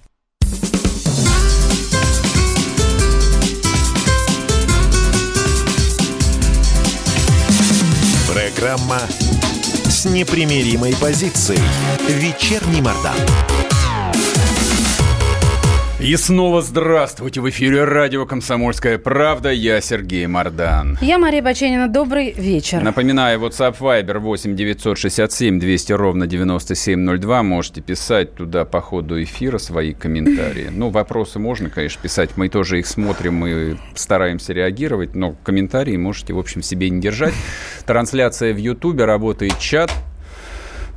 [8.33, 9.01] Программа
[10.01, 11.59] с непримиримой позицией.
[12.09, 13.13] Вечерний Мордан.
[16.01, 17.41] И снова здравствуйте!
[17.41, 19.51] В эфире радио «Комсомольская правда».
[19.51, 20.97] Я Сергей Мордан.
[20.99, 21.87] Я Мария Баченина.
[21.87, 22.81] Добрый вечер.
[22.81, 27.43] Напоминаю, WhatsApp Viber 8 967 200 ровно 9702.
[27.43, 30.69] Можете писать туда по ходу эфира свои комментарии.
[30.81, 32.31] Ну, вопросы можно, конечно, писать.
[32.35, 35.13] Мы тоже их смотрим и стараемся реагировать.
[35.13, 37.35] Но комментарии можете, в общем, себе не держать.
[37.85, 39.91] Трансляция в Ютубе, работает чат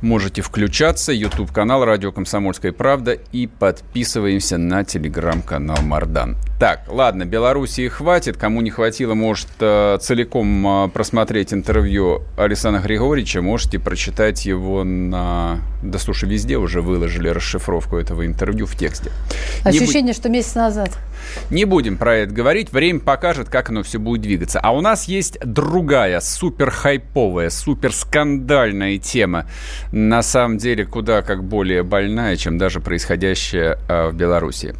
[0.05, 1.11] можете включаться.
[1.11, 6.37] YouTube-канал «Радио Комсомольская правда» и подписываемся на телеграм-канал «Мардан».
[6.59, 8.37] Так, ладно, Белоруссии хватит.
[8.37, 13.41] Кому не хватило, может э, целиком э, просмотреть интервью Александра Григорьевича.
[13.41, 15.59] Можете прочитать его на...
[15.83, 19.11] Да, слушай, везде уже выложили расшифровку этого интервью в тексте.
[19.63, 20.19] Ощущение, бу...
[20.19, 20.91] что месяц назад.
[21.49, 22.71] Не будем про это говорить.
[22.71, 24.59] Время покажет, как оно все будет двигаться.
[24.61, 29.47] А у нас есть другая супер хайповая, супер скандальная тема.
[29.91, 34.73] На самом деле, куда как более больная, чем даже происходящее э, в Беларуси.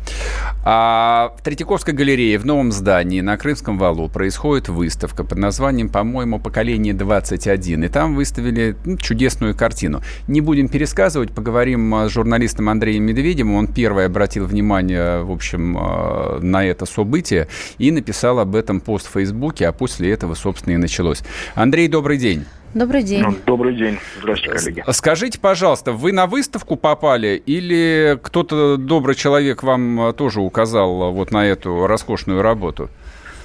[0.63, 6.39] А в Третьяковской галерее в новом здании на Крымском валу происходит выставка под названием, по-моему,
[6.39, 7.84] «Поколение 21».
[7.84, 10.04] И там выставили ну, чудесную картину.
[10.28, 13.56] Не будем пересказывать, поговорим с журналистом Андреем Медведевым.
[13.56, 17.47] Он первый обратил внимание, в общем, э, на это событие
[17.80, 21.23] и написал об этом пост в Фейсбуке, а после этого, собственно, и началось.
[21.56, 22.45] Андрей, добрый день.
[22.75, 23.23] Добрый день.
[23.23, 23.99] Ну, добрый день.
[24.19, 24.83] Здравствуйте, коллеги.
[24.91, 31.45] Скажите, пожалуйста, вы на выставку попали или кто-то добрый человек вам тоже указал вот на
[31.45, 32.89] эту роскошную работу?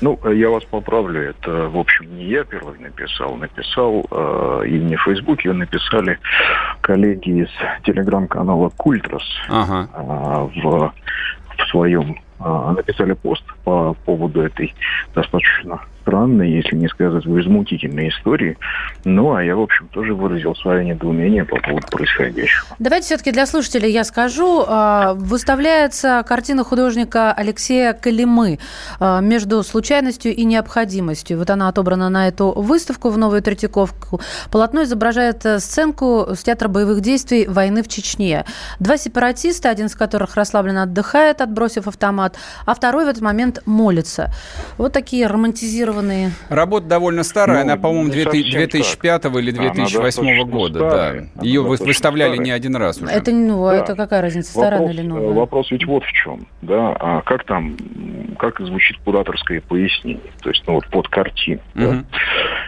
[0.01, 3.37] Ну, я вас поправлю, это, в общем, не я первый написал.
[3.37, 6.19] Написал э, и не в Фейсбуке, написали
[6.81, 7.51] коллеги из
[7.85, 9.89] телеграм-канала Культрас ага.
[9.95, 10.93] э, в,
[11.57, 14.75] в своем э, написали пост по поводу этой
[15.15, 18.57] достаточно странной, если не сказать возмутительной истории.
[19.05, 22.67] Ну, а я, в общем, тоже выразил свое недоумение по поводу происходящего.
[22.79, 24.65] Давайте все-таки для слушателей я скажу.
[24.67, 28.59] А, выставляется картина художника Алексея Калимы
[28.99, 31.39] а, между случайностью и необходимостью.
[31.39, 34.21] Вот она отобрана на эту выставку в Новую Третьяковку.
[34.51, 38.45] Полотно изображает э, сценку с театра боевых действий войны в Чечне.
[38.79, 44.33] Два сепаратиста, один из которых расслабленно отдыхает, отбросив автомат, а второй в этот момент молится.
[44.79, 46.33] Вот такие романтизированные?
[46.49, 49.35] Работа довольно старая, ну, она, по-моему, 2005 так.
[49.35, 50.79] или 2008 года.
[50.79, 51.31] Старая.
[51.35, 51.45] Да.
[51.45, 52.45] Ее вы, выставляли старая.
[52.45, 53.11] не один раз уже.
[53.11, 53.77] Это, ну, да.
[53.77, 55.33] это какая разница, старая вопрос, или новая?
[55.33, 56.47] Вопрос ведь вот в чем.
[56.63, 56.97] Да?
[56.99, 57.77] А как там,
[58.39, 60.21] как звучит кураторское пояснение?
[60.43, 61.61] То есть, ну, вот под картину.
[61.75, 61.85] Угу.
[61.85, 62.05] Да?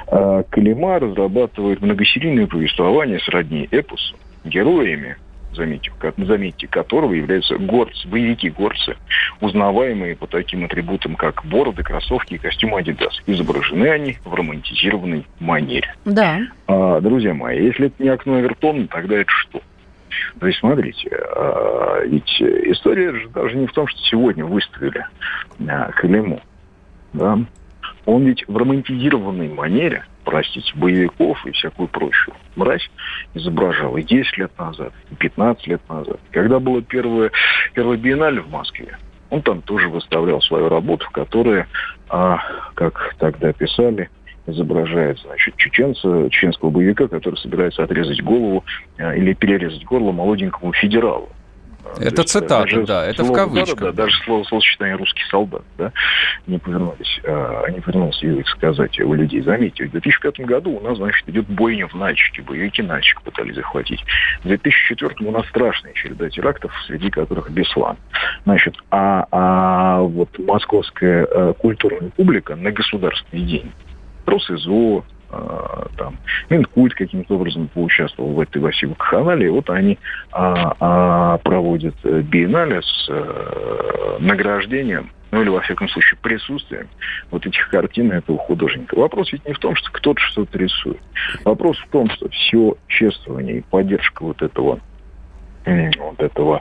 [0.09, 5.17] А, Калима разрабатывает многосерийное повествование сродни эпосу, героями
[5.55, 8.97] заметьте, заметьте, которого являются горцы, боевики-горцы,
[9.41, 13.13] узнаваемые по таким атрибутам, как бороды, кроссовки и костюмы Adidas.
[13.27, 15.95] Изображены они в романтизированной манере.
[16.05, 16.41] Да.
[16.67, 19.61] А, друзья мои, если это не окно Эвертона, тогда это что?
[20.39, 25.07] То есть, смотрите, а, ведь история же даже не в том, что сегодня выставили
[25.69, 26.41] а, Калиму.
[27.13, 27.39] Да?
[28.07, 32.91] Он ведь в романтизированной манере простите, боевиков и всякую прочую мразь
[33.35, 36.21] изображал и 10 лет назад, и 15 лет назад.
[36.31, 37.31] Когда было первое,
[37.75, 38.97] первое биеннале в Москве,
[39.31, 41.67] он там тоже выставлял свою работу, которая,
[42.09, 42.39] а,
[42.75, 44.11] как тогда писали,
[44.47, 48.65] изображает, значит, чеченца, чеченского боевика, который собирается отрезать голову
[48.99, 51.31] а, или перерезать горло молоденькому федералу.
[51.99, 53.79] Это цитата, даже да, это в кавычках.
[53.79, 55.93] Да, да, даже слово словосочетание «русский солдат», да,
[56.47, 59.43] не повернулись, а, не повернулся язык сказать у людей.
[59.43, 64.03] Заметьте, в 2005 году у нас, значит, идет бойня в Нальчике, боевики Нальчик пытались захватить.
[64.43, 67.97] В 2004 у нас страшная череда терактов, среди которых Беслан.
[68.45, 73.73] Значит, а, а вот московская а, культурная публика на государственный день
[74.27, 75.05] РосИЗО,
[75.97, 76.17] там,
[76.51, 78.95] Минкульт каким-то образом поучаствовал в этой Василий
[79.49, 79.99] Вот они
[80.31, 86.89] а, а, проводят э, биеннале с а, награждением ну или, во всяком случае, присутствием
[87.31, 88.97] вот этих картин этого художника.
[88.97, 91.01] Вопрос ведь не в том, что кто-то что-то рисует.
[91.45, 94.79] Вопрос в том, что все чествование и поддержка вот этого
[95.65, 96.61] вот этого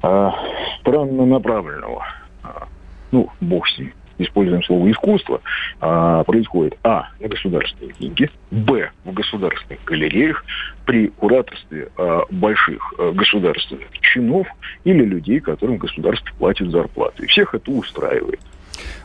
[0.00, 0.32] а,
[0.80, 2.06] странно направленного,
[2.42, 2.66] а,
[3.10, 5.40] ну, бог с ним, используем слово искусство,
[5.80, 7.08] а, происходит а.
[7.20, 8.90] на государственные деньги, б.
[9.04, 10.44] в государственных галереях
[10.86, 14.46] при кураторстве а, больших а, государственных чинов
[14.84, 17.22] или людей, которым государство платит зарплату.
[17.22, 18.40] И всех это устраивает.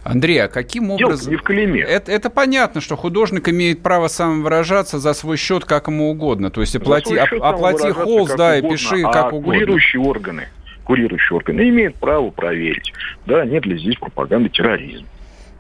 [0.03, 1.31] Андрей, а каким образом...
[1.31, 1.81] не в Калиме.
[1.81, 6.49] Это, это понятно, что художник имеет право самовыражаться за свой счет как ему угодно.
[6.49, 9.53] То есть оплати, оплати холст, да, угодно, и пиши а как угодно.
[9.53, 10.47] курирующие органы
[10.87, 12.93] курирующие органы имеют право проверить,
[13.25, 15.05] да, нет ли здесь пропаганды терроризма.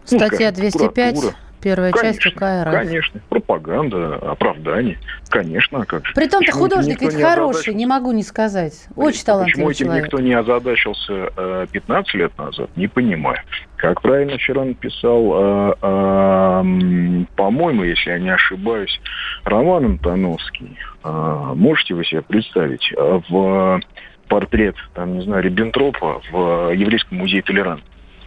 [0.09, 2.71] Ну, Статья ну, 205 Первая конечно, часть УК РФ.
[2.71, 4.99] Конечно, пропаганда, оправдание.
[5.27, 6.13] Конечно, а как же.
[6.13, 8.87] Притом-то Почему художник ведь не хороший, не могу не сказать.
[8.95, 10.05] Очень Почему талантливый этим человек.
[10.05, 13.39] никто не озадачился э, 15 лет назад, не понимаю.
[13.75, 19.01] Как правильно вчера написал, э, э, по-моему, если я не ошибаюсь,
[19.43, 20.77] Роман Антоновский.
[21.03, 23.81] Э, можете вы себе представить э, в
[24.27, 27.83] портрет, там, не знаю, Риббентропа в Еврейском музее толерант?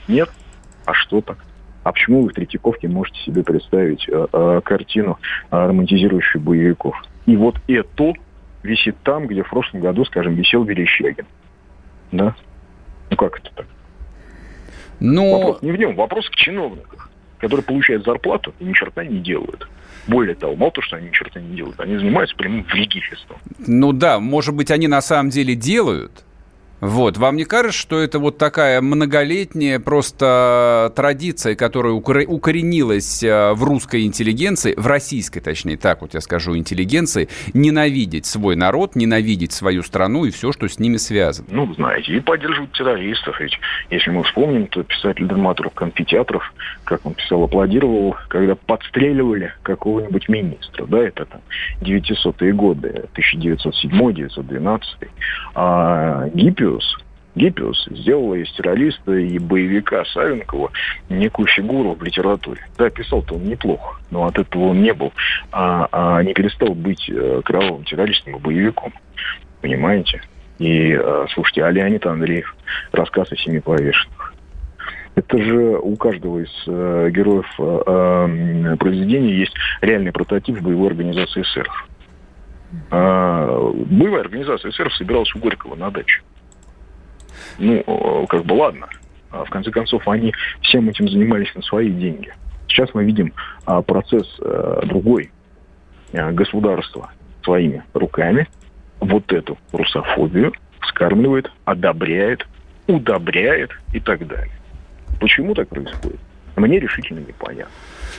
[0.08, 0.30] Нет?
[0.84, 1.38] А что так?
[1.82, 5.18] А почему вы в Третьяковке можете себе представить э, э, картину,
[5.50, 6.94] э, романтизирующую боевиков?
[7.26, 8.12] И вот это
[8.62, 11.26] висит там, где в прошлом году, скажем, висел Верещагин.
[12.12, 12.34] Да?
[13.10, 13.66] Ну как это так?
[15.00, 17.10] Ну, Вопрос не в нем, вопрос в чиновниках,
[17.40, 19.68] которые получают зарплату и ни черта не делают.
[20.07, 23.38] Более того, мало то, что они ни черта не делают, они занимаются прямым вредительством.
[23.59, 26.24] ну да, может быть, они на самом деле делают.
[26.80, 33.52] Вот, вам не кажется, что это вот такая многолетняя просто традиция, которая укор- укоренилась э,
[33.52, 39.52] в русской интеллигенции, в российской, точнее, так вот я скажу, интеллигенции, ненавидеть свой народ, ненавидеть
[39.52, 41.48] свою страну и все, что с ними связано?
[41.50, 43.38] Ну, знаете, и поддерживают террористов.
[43.40, 43.58] Ведь
[43.90, 46.42] если мы вспомним, то писатель-драматург Конфетиатров,
[46.84, 50.86] как он писал, аплодировал, когда подстреливали какого-нибудь министра.
[50.86, 51.40] Да, это там
[51.82, 54.80] 900-е годы, 1907-1912.
[55.54, 56.69] А Гиппиус,
[57.35, 60.72] Гиппиус сделала из террориста и боевика Савенкова
[61.09, 62.66] некую фигуру в литературе.
[62.76, 65.12] Да, писал-то он неплохо, но от этого он не был,
[65.52, 68.92] а, а не перестал быть э, кровавым террористом и боевиком.
[69.61, 70.22] Понимаете?
[70.59, 72.54] И, э, слушайте, а Леонид Андреев,
[72.92, 74.35] рассказ о семи повешенных.
[75.14, 81.42] Это же у каждого из э, героев э, э, произведения есть реальный прототип боевой организации
[81.42, 81.88] эсеров.
[82.90, 86.22] А, боевая организация эсеров собиралась у Горького на даче.
[87.61, 88.88] Ну, э, как бы ладно.
[89.31, 92.33] А в конце концов, они всем этим занимались на свои деньги.
[92.66, 93.33] Сейчас мы видим
[93.64, 95.31] а, процесс э, другой.
[96.12, 97.11] А, государство
[97.44, 98.49] своими руками
[98.99, 102.46] вот эту русофобию вскармливает, одобряет,
[102.87, 104.53] удобряет и так далее.
[105.20, 106.20] Почему так происходит?
[106.57, 107.73] Мне решительно непонятно.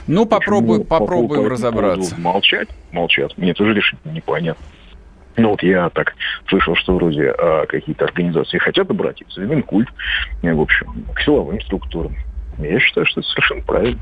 [0.08, 2.20] Ну, попробуй, Почему по попробуем разобраться.
[2.20, 3.38] Молчать, молчат.
[3.38, 4.64] Мне тоже решительно непонятно.
[5.38, 6.14] Ну вот я так
[6.50, 9.88] слышал, что вроде а, какие-то организации хотят обратиться, в Минкульт,
[10.42, 12.16] в общем, к силовым структурам.
[12.58, 14.00] Я считаю, что это совершенно правильно.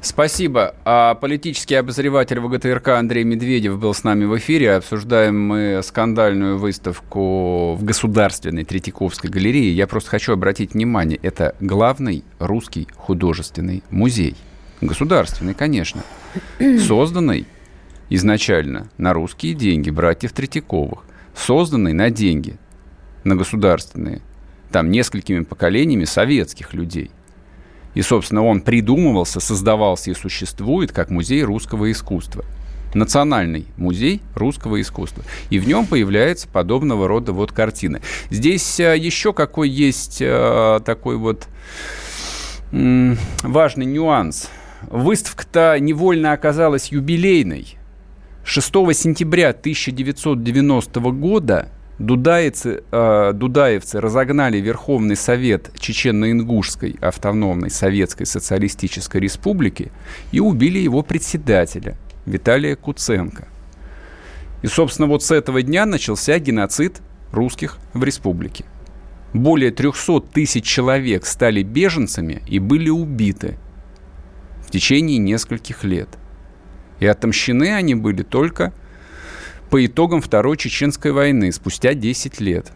[0.00, 0.74] Спасибо.
[0.84, 4.74] А политический обозреватель ВГТРК Андрей Медведев был с нами в эфире.
[4.74, 9.72] Обсуждаем мы скандальную выставку в Государственной Третьяковской галерее.
[9.72, 14.36] Я просто хочу обратить внимание, это главный русский художественный музей.
[14.80, 16.02] Государственный, конечно.
[16.86, 17.46] Созданный
[18.10, 21.04] изначально на русские деньги братьев Третьяковых.
[21.34, 22.56] Созданный на деньги,
[23.24, 24.22] на государственные.
[24.72, 27.10] Там несколькими поколениями советских людей.
[27.94, 32.44] И, собственно, он придумывался, создавался и существует как музей русского искусства.
[32.94, 35.22] Национальный музей русского искусства.
[35.50, 38.00] И в нем появляются подобного рода вот картины.
[38.30, 41.48] Здесь э, еще какой есть э, такой вот
[42.70, 44.50] важный нюанс.
[44.82, 47.78] Выставка-то невольно оказалась юбилейной.
[48.48, 59.92] 6 сентября 1990 года дудаевцы, э, дудаевцы разогнали Верховный Совет Чечено-Ингушской автономной Советской Социалистической Республики
[60.32, 63.48] и убили его председателя Виталия Куценко.
[64.62, 68.64] И, собственно, вот с этого дня начался геноцид русских в республике.
[69.34, 73.58] Более 300 тысяч человек стали беженцами и были убиты
[74.66, 76.08] в течение нескольких лет.
[77.00, 78.72] И отомщены они были только
[79.70, 82.72] по итогам Второй Чеченской войны, спустя 10 лет.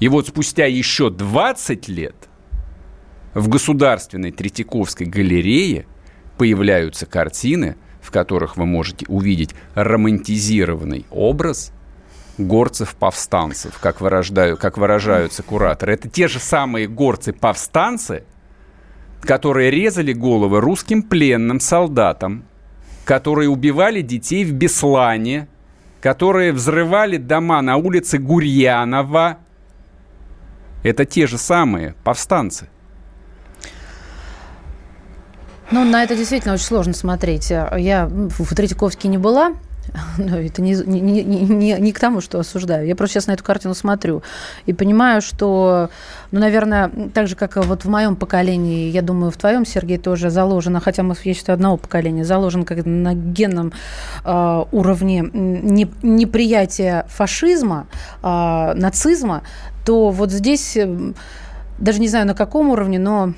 [0.00, 2.14] И вот спустя еще 20 лет
[3.34, 5.86] в Государственной Третьяковской галерее
[6.38, 11.72] появляются картины, в которых вы можете увидеть романтизированный образ
[12.38, 15.94] горцев-повстанцев, как, выражаю, как выражаются кураторы.
[15.94, 18.24] Это те же самые горцы-повстанцы,
[19.20, 22.44] которые резали головы русским пленным солдатам,
[23.04, 25.48] которые убивали детей в Беслане,
[26.00, 29.38] которые взрывали дома на улице Гурьянова.
[30.82, 32.68] Это те же самые повстанцы.
[35.70, 37.50] Ну, на это действительно очень сложно смотреть.
[37.50, 39.54] Я в Третьяковске не была,
[40.18, 42.86] но это не, не, не, не, не к тому, что осуждаю.
[42.86, 44.22] Я просто сейчас на эту картину смотрю
[44.66, 45.90] и понимаю, что,
[46.30, 50.30] ну, наверное, так же, как вот в моем поколении, я думаю, в твоем, Сергей, тоже
[50.30, 53.72] заложено, хотя мы, я считаю, одного поколения, заложено как на генном
[54.24, 57.86] э, уровне не, неприятия фашизма,
[58.22, 59.42] э, нацизма,
[59.84, 60.76] то вот здесь,
[61.78, 63.34] даже не знаю на каком уровне, но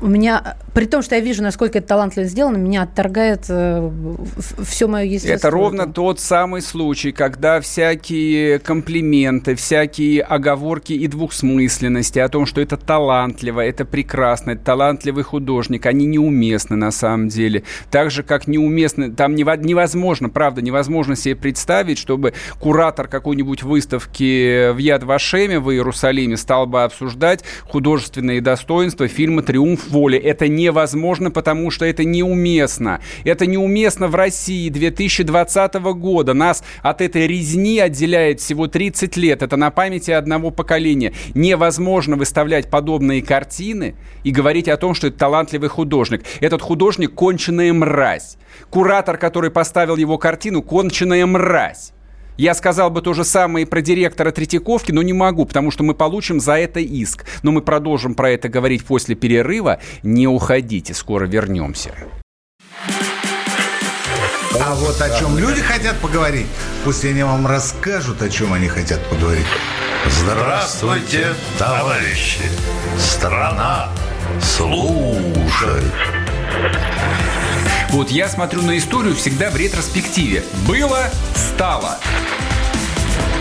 [0.00, 3.90] у меня, при том, что я вижу, насколько это талантливо сделано, меня отторгает э,
[4.64, 5.34] все мое естество.
[5.34, 12.60] Это ровно тот самый случай, когда всякие комплименты, всякие оговорки и двухсмысленности о том, что
[12.60, 17.64] это талантливо, это прекрасно, это талантливый художник, они неуместны на самом деле.
[17.90, 24.78] Так же, как неуместны, там невозможно, правда, невозможно себе представить, чтобы куратор какой-нибудь выставки в
[24.78, 30.18] Яд Вашеме в Иерусалиме стал бы обсуждать художественные достоинства фильма «Триумф воли».
[30.18, 33.02] Это невозможно, потому что это неуместно.
[33.22, 36.32] Это неуместно в России 2020 года.
[36.32, 39.42] Нас от этой резни отделяет всего 30 лет.
[39.42, 41.12] Это на памяти одного поколения.
[41.34, 43.94] Невозможно выставлять подобные картины
[44.24, 46.24] и говорить о том, что это талантливый художник.
[46.40, 48.38] Этот художник– конченая мразь.
[48.70, 51.92] Куратор, который поставил его картину– конченая мразь.
[52.36, 55.84] Я сказал бы то же самое и про директора Третьяковки, но не могу, потому что
[55.84, 57.24] мы получим за это иск.
[57.42, 59.80] Но мы продолжим про это говорить после перерыва.
[60.02, 61.94] Не уходите, скоро вернемся.
[64.64, 66.46] А вот о чем люди хотят поговорить,
[66.84, 69.46] пусть они вам расскажут, о чем они хотят поговорить.
[70.06, 71.28] Здравствуйте,
[71.58, 72.42] товарищи!
[72.98, 73.88] Страна
[74.40, 75.84] служит!
[77.92, 80.42] Вот я смотрю на историю всегда в ретроспективе.
[80.66, 81.98] Было, стало.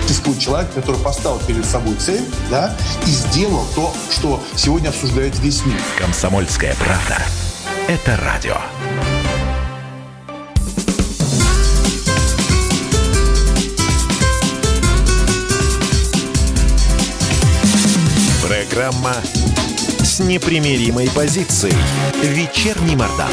[0.02, 2.76] Существует человек, который поставил перед собой цель, да,
[3.08, 5.80] и сделал то, что сегодня обсуждает весь мир.
[5.98, 7.24] Комсомольская правда.
[7.88, 8.58] Это радио.
[18.46, 19.16] Программа
[20.04, 21.74] с непримиримой позицией.
[22.22, 23.32] Вечерний Мордан.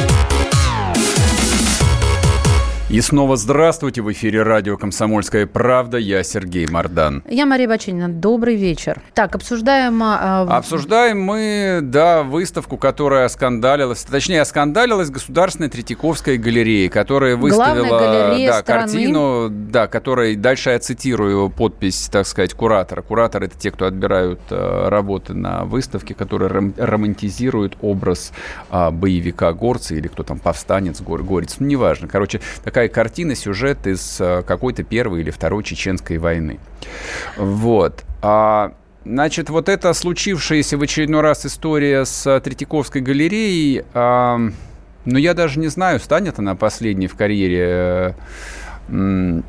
[2.91, 4.01] И снова здравствуйте.
[4.01, 5.99] В эфире радио «Комсомольская правда».
[5.99, 7.22] Я Сергей Мордан.
[7.28, 8.09] Я Мария Бачинина.
[8.09, 9.03] Добрый вечер.
[9.12, 10.03] Так, обсуждаем...
[10.03, 10.47] А...
[10.49, 19.51] Обсуждаем мы, да, выставку, которая оскандалилась, точнее, оскандалилась Государственная Третьяковская галерея, которая выставила да, картину,
[19.51, 23.03] да, которая, дальше я цитирую подпись, так сказать, куратора.
[23.03, 28.32] Кураторы– это те, кто отбирают э, работы на выставке, которые ром- романтизируют образ
[28.70, 31.57] э, боевика горца или кто там, повстанец, гор- горец.
[31.59, 32.09] Ну, неважно.
[32.09, 36.61] Короче, такая такая картина, сюжет из э, какой-то первой или второй чеченской войны.
[37.37, 38.05] Вот.
[38.22, 38.72] А,
[39.05, 44.39] значит, вот эта случившаяся в очередной раз история с э, Третьяковской галереей, а,
[45.05, 48.14] ну, я даже не знаю, станет она последней в карьере
[48.89, 49.43] э,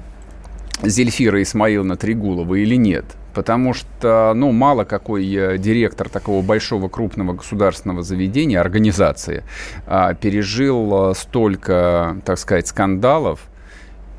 [0.81, 8.01] Зельфира Исмаиловна Тригулова или нет потому что, ну, мало какой директор такого большого крупного государственного
[8.01, 9.43] заведения, организации,
[9.85, 13.48] а, пережил столько, так сказать, скандалов,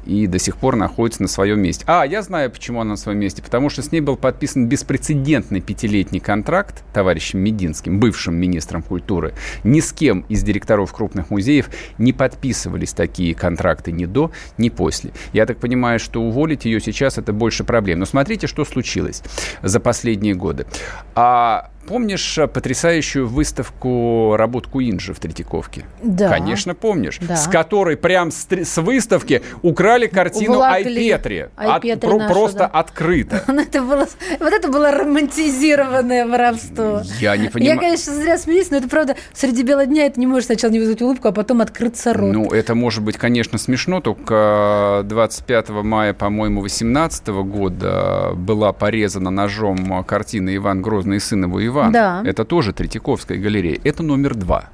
[0.05, 1.85] и до сих пор находится на своем месте.
[1.87, 3.43] А, я знаю, почему она на своем месте.
[3.43, 9.35] Потому что с ней был подписан беспрецедентный пятилетний контракт товарищем Мединским, бывшим министром культуры.
[9.65, 15.13] Ни с кем из директоров крупных музеев не подписывались такие контракты ни до, ни после.
[15.33, 18.01] Я так понимаю, что уволить ее сейчас это больше проблем.
[18.01, 19.23] Но смотрите, что случилось
[19.63, 20.67] за последние годы.
[21.15, 25.85] А Помнишь э, потрясающую выставку работ Куинджи в Третьяковке?
[26.03, 26.29] Да.
[26.29, 27.19] Конечно, помнишь.
[27.21, 27.37] Да.
[27.37, 31.11] С которой прям с, с выставки украли картину Уволокли.
[31.11, 31.49] Айпетри.
[31.57, 32.67] Айпетри От, нашу, просто да.
[32.67, 33.45] открыто.
[33.49, 34.07] это было,
[34.39, 37.03] вот это было романтизированное воровство.
[37.19, 37.75] Я не понимаю.
[37.75, 40.79] Я, конечно, зря смеюсь, но это правда, среди бела дня это не может сначала не
[40.79, 42.33] вызвать улыбку, а потом открыться рот.
[42.33, 50.05] Ну, это может быть, конечно, смешно, только 25 мая, по-моему, 18 года была порезана ножом
[50.05, 51.80] картина «Иван Грозный и сын его Иван.
[51.89, 52.23] Да.
[52.25, 53.79] Это тоже Третьяковская галерея.
[53.85, 54.71] Это номер два.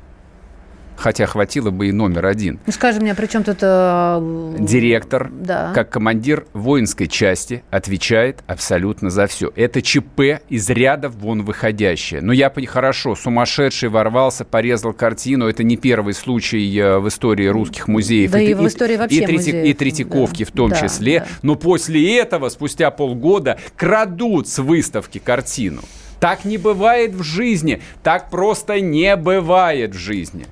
[0.97, 2.59] Хотя хватило бы и номер один.
[2.67, 3.59] Ну, скажи мне, при чем тут...
[3.61, 4.57] Э...
[4.59, 5.73] Директор, да.
[5.75, 9.53] как командир воинской части, отвечает абсолютно за все.
[9.55, 12.23] Это ЧП из ряда вон выходящее.
[12.23, 15.47] Но я хорошо, сумасшедший ворвался, порезал картину.
[15.47, 18.31] Это не первый случай э, в истории русских музеев.
[18.31, 19.67] Да и, и в истории вообще и, музеев.
[19.67, 20.51] И Третьяковки да.
[20.51, 21.21] в том да, числе.
[21.21, 21.27] Да.
[21.43, 25.83] Но после этого, спустя полгода, крадут с выставки картину.
[26.21, 27.83] Так не бывает в жизни.
[28.03, 30.47] Так просто не бывает в жизни.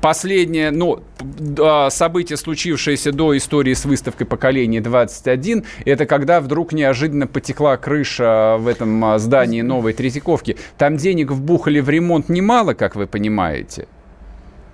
[0.00, 1.02] Последнее, ну,
[1.60, 8.56] а, событие, случившееся до истории с выставкой поколения 21, это когда вдруг неожиданно потекла крыша
[8.60, 10.56] в этом а, здании новой Третьяковки.
[10.76, 13.88] Там денег вбухали в ремонт немало, как вы понимаете.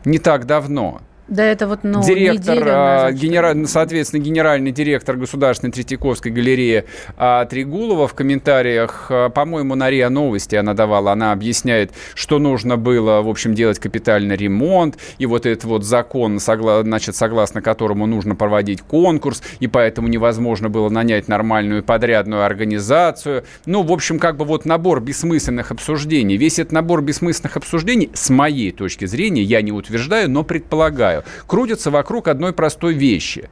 [0.04, 1.00] Не так давно.
[1.26, 6.84] Да, это вот, ну, директор, неделю а, генера- соответственно, генеральный директор Государственной Третьяковской галереи
[7.16, 12.76] а, Тригулова в комментариях, а, по-моему, на РИА Новости она давала, она объясняет, что нужно
[12.76, 18.04] было, в общем, делать капитальный ремонт, и вот этот вот закон, согла- значит, согласно которому
[18.06, 23.44] нужно проводить конкурс, и поэтому невозможно было нанять нормальную подрядную организацию.
[23.64, 26.36] Ну, в общем, как бы вот набор бессмысленных обсуждений.
[26.36, 31.13] Весь этот набор бессмысленных обсуждений, с моей точки зрения, я не утверждаю, но предполагаю,
[31.46, 33.48] крутится вокруг одной простой вещи.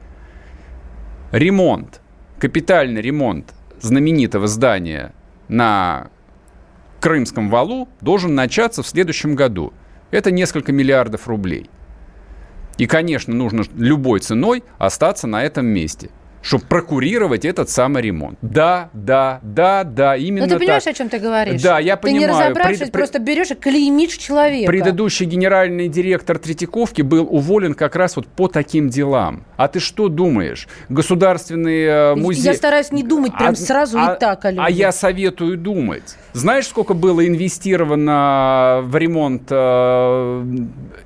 [1.31, 2.01] Ремонт,
[2.39, 5.13] капитальный ремонт знаменитого здания
[5.47, 6.09] на
[6.99, 9.73] Крымском валу должен начаться в следующем году.
[10.11, 11.69] Это несколько миллиардов рублей.
[12.77, 16.09] И, конечно, нужно любой ценой остаться на этом месте–
[16.43, 18.37] чтобы прокурировать этот самый ремонт.
[18.41, 20.93] Да, да, да, да, именно Ну, ты понимаешь, так.
[20.93, 21.61] о чем ты говоришь?
[21.61, 22.43] Да, я Ты не понимаю.
[22.49, 24.67] разобравшись, Пред- просто берешь и клеймишь человека.
[24.67, 29.45] Предыдущий генеральный директор Третьяковки был уволен как раз вот по таким делам.
[29.55, 30.67] А ты что думаешь?
[30.89, 32.43] Государственный э, музей...
[32.43, 36.17] Я стараюсь не думать прям А- сразу а- и так, о А я советую думать.
[36.33, 40.43] Знаешь, сколько было инвестировано в ремонт э,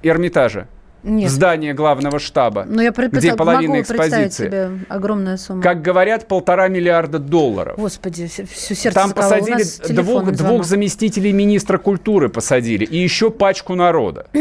[0.01, 0.67] Эрмитажа?
[1.07, 1.31] Нет.
[1.31, 4.45] Здание главного штаба, Ну, я пред- где половина могу экспозиции.
[4.47, 5.61] себе огромная сумма.
[5.63, 7.77] Как говорят, полтора миллиарда долларов.
[7.77, 9.11] Господи, все, сердце Там.
[9.11, 10.35] У посадили двух, звонок.
[10.35, 14.27] двух заместителей министра культуры посадили и еще пачку народа.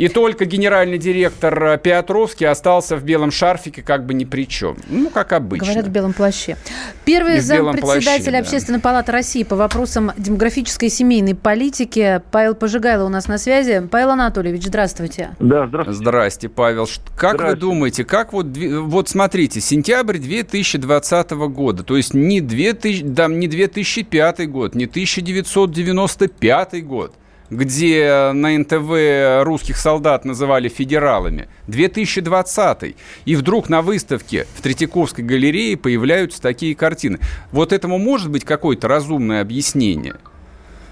[0.00, 4.78] И только генеральный директор э, Петровский остался в белом шарфике как бы ни при чем.
[4.88, 5.66] Ну, как обычно.
[5.66, 6.56] Говорят в белом плаще.
[7.04, 8.38] Первый И зампредседателя плаще, да.
[8.38, 13.86] Общественной палаты России по вопросам демографической и семейной политики Павел Пожигайло у нас на связи.
[13.90, 15.32] Павел Анатольевич, здравствуйте.
[15.38, 16.00] Да, здравствуйте.
[16.00, 16.88] Здрасте, Павел.
[17.14, 17.60] Как вы Здрасте.
[17.60, 24.50] думаете, как вот, вот смотрите, сентябрь 2020 года, то есть не, 2000, да, не 2005
[24.50, 27.12] год, не 1995 год,
[27.50, 35.76] где на НТВ русских солдат называли федералами, 2020 и вдруг на выставке в Третьяковской галерее
[35.76, 37.18] появляются такие картины.
[37.52, 40.14] Вот этому может быть какое-то разумное объяснение?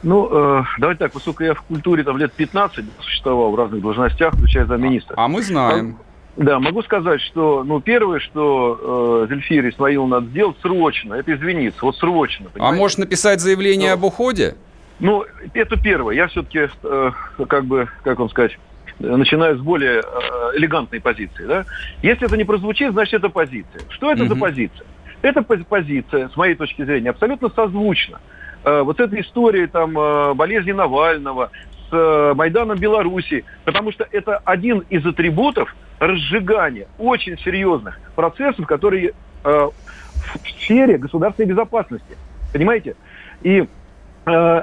[0.03, 4.35] Ну, э, давайте так, поскольку я в культуре там лет 15 существовал в разных должностях,
[4.35, 5.15] включая замминистра.
[5.17, 5.99] А мы знаем.
[6.37, 11.81] Да, могу сказать, что, ну, первое, что э, Зельфир Исмаил надо сделать срочно, это извиниться,
[11.83, 12.47] вот срочно.
[12.47, 12.79] А понимаете?
[12.79, 14.55] может написать заявление об уходе?
[15.01, 15.25] Ну,
[15.55, 16.15] это первое.
[16.15, 17.11] Я все-таки, э,
[17.49, 18.59] как бы, как вам сказать,
[18.99, 20.03] начинаю с более э,
[20.57, 21.45] элегантной позиции.
[21.47, 21.65] Да?
[22.03, 23.83] Если это не прозвучит, значит, это позиция.
[23.91, 24.41] Что это за Мгм.
[24.41, 24.87] позиция?
[25.23, 28.21] Эта пози- позиция, с моей точки зрения, абсолютно созвучна.
[28.65, 31.51] Э, вот этой истории там, э, болезни Навального,
[31.91, 39.13] с э, Майданом Беларуси, потому что это один из атрибутов разжигания очень серьезных процессов, которые
[39.45, 39.69] э,
[40.45, 42.17] в сфере государственной безопасности.
[42.53, 42.97] Понимаете?
[43.43, 43.67] И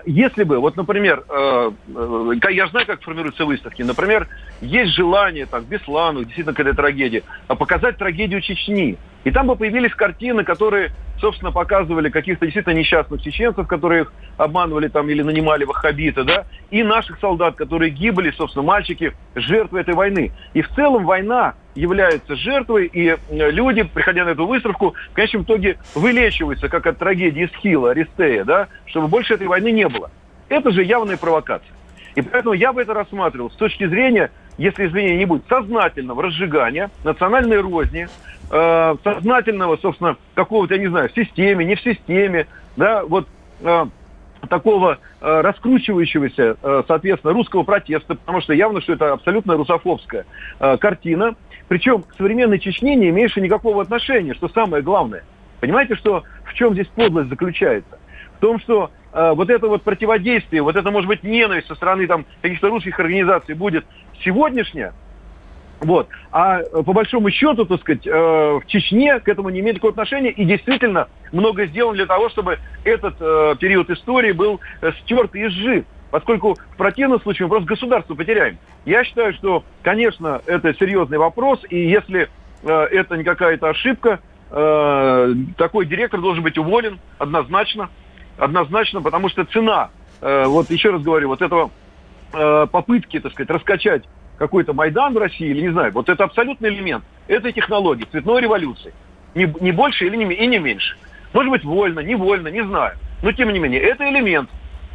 [0.06, 4.28] если бы, вот, например, э, э, я знаю, как формируются выставки, например,
[4.62, 8.98] есть желание, там, Беслану, действительно, какая-то трагедия, а показать трагедию Чечни.
[9.24, 14.88] И там бы появились картины, которые, собственно, показывали каких-то действительно несчастных чеченцев, которые их обманывали
[14.88, 20.32] там или нанимали ваххабиты, да, и наших солдат, которые гибли, собственно, мальчики, жертвы этой войны.
[20.54, 25.44] И в целом война является жертвой, и э, люди, приходя на эту выставку, в конечном
[25.44, 30.10] итоге вылечиваются, как от трагедии Схила, Аристея, да, чтобы больше этой войны не было.
[30.50, 31.74] Это же явная провокация.
[32.16, 36.90] И поэтому я бы это рассматривал с точки зрения, если извинения не будет, сознательного разжигания,
[37.04, 38.08] национальной розни,
[38.50, 42.48] э, сознательного, собственно, какого-то, я не знаю, в системе, не в системе,
[42.78, 43.28] да, вот
[43.62, 43.86] э,
[44.48, 50.26] такого э, раскручивающегося, э, соответственно, русского протеста, потому что явно, что это абсолютно русофобская
[50.60, 51.36] э, картина,
[51.68, 55.24] причем к современной Чечне не имеющей никакого отношения, что самое главное.
[55.60, 57.98] Понимаете, что в чем здесь подлость заключается?
[58.38, 62.08] В том, что э, вот это вот противодействие, вот это, может быть, ненависть со стороны
[62.08, 63.86] там каких-то русских организаций будет
[64.24, 64.94] сегодняшняя,
[65.82, 66.08] вот.
[66.32, 69.92] А э, по большому счету, так сказать, э, в Чечне к этому не имеет никакого
[69.92, 70.32] отношения.
[70.32, 75.48] И действительно много сделано для того, чтобы этот э, период истории был э, стерт и
[75.48, 75.86] изжит.
[76.12, 78.58] Поскольку в противном случае мы просто государство потеряем.
[78.86, 81.60] Я считаю, что, конечно, это серьезный вопрос.
[81.70, 82.30] И если
[82.64, 84.20] э, это не какая-то ошибка,
[84.52, 87.90] э, такой директор должен быть уволен однозначно.
[88.38, 89.90] Однозначно, потому что цена,
[90.22, 91.72] э, вот еще раз говорю, вот этого
[92.34, 94.04] э, попытки, так сказать, раскачать
[94.38, 98.94] какой-то Майдан в России, или не знаю, вот это абсолютный элемент этой технологии, цветной революции.
[99.34, 100.98] Не, не больше или не, и не меньше.
[101.34, 102.98] Может быть, вольно, не вольно, не знаю.
[103.22, 104.50] Но, тем не менее, это элемент.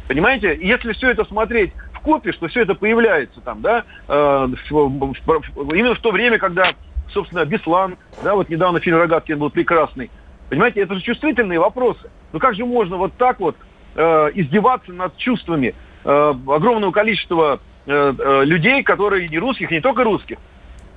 [0.07, 0.57] Понимаете?
[0.59, 5.13] Если все это смотреть в купе, что все это появляется там, да, э, в- в-
[5.55, 6.73] в- именно в то время, когда,
[7.09, 10.09] собственно, Беслан, да, вот недавно фильм «Рогаткин» был прекрасный.
[10.49, 12.09] Понимаете, это же чувствительные вопросы.
[12.33, 13.55] Ну как же можно вот так вот
[13.95, 20.37] э, издеваться над чувствами э, огромного количества людей, которые не русских, не только русских,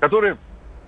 [0.00, 0.36] которые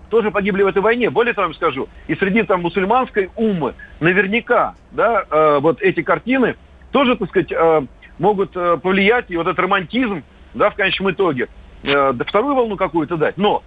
[0.09, 1.11] тоже погибли в этой войне.
[1.11, 6.03] Более того, я вам скажу, и среди там мусульманской умы наверняка, да, э, вот эти
[6.03, 6.57] картины
[6.93, 7.83] тоже, так сказать, э,
[8.19, 10.23] могут э, повлиять, и вот этот романтизм,
[10.55, 11.49] да, в конечном итоге,
[11.83, 13.37] э, да вторую волну какую-то дать.
[13.37, 13.63] Но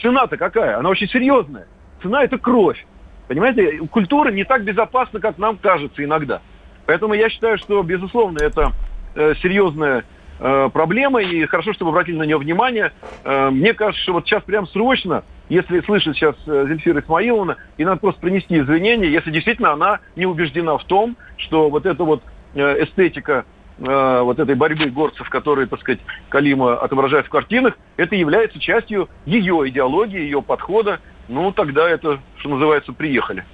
[0.00, 0.78] цена-то какая?
[0.78, 1.66] Она очень серьезная.
[2.02, 2.84] Цена– это кровь.
[3.28, 6.42] Понимаете, культура не так безопасна, как нам кажется иногда.
[6.86, 8.72] Поэтому я считаю, что, безусловно, это
[9.14, 10.04] э, серьезная
[10.38, 12.92] э, проблема, и хорошо, чтобы обратили на нее внимание.
[13.24, 17.84] Э, мне кажется, что вот сейчас прям срочно, если слышит сейчас э, Зельфира Исмаиловна, и
[17.84, 22.22] надо просто принести извинения, если действительно она не убеждена в том, что вот эта вот
[22.54, 23.44] эстетика
[23.76, 29.68] вот этой борьбы горцев, которые, так сказать, Калима отображает в картинах, это является частью ее
[29.68, 31.00] идеологии, ее подхода.
[31.26, 33.44] Ну, тогда это, что называется, приехали.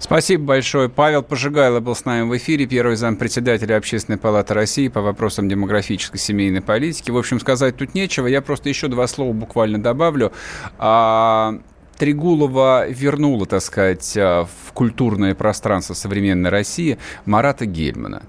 [0.00, 0.88] Спасибо большое.
[0.88, 6.18] Павел Пожигайло был с нами в эфире, первый зампредседателя Общественной палаты России по вопросам демографической
[6.18, 7.10] семейной политики.
[7.10, 8.26] В общем, сказать тут нечего.
[8.26, 10.32] Я просто еще два слова буквально добавлю.
[10.78, 11.60] А,
[11.98, 16.96] Тригулова вернула, так сказать, а, в культурное пространство современной России
[17.26, 18.22] Марата Гельмана.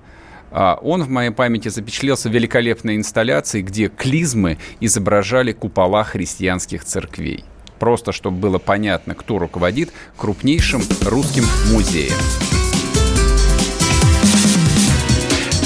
[0.52, 7.46] А, он в моей памяти запечатлелся в великолепной инсталляции, где клизмы изображали купола христианских церквей
[7.82, 12.14] просто чтобы было понятно, кто руководит крупнейшим русским музеем.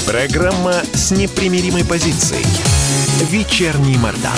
[0.06, 2.46] Программа с непримиримой позицией.
[3.30, 4.32] Вечерний Мордан.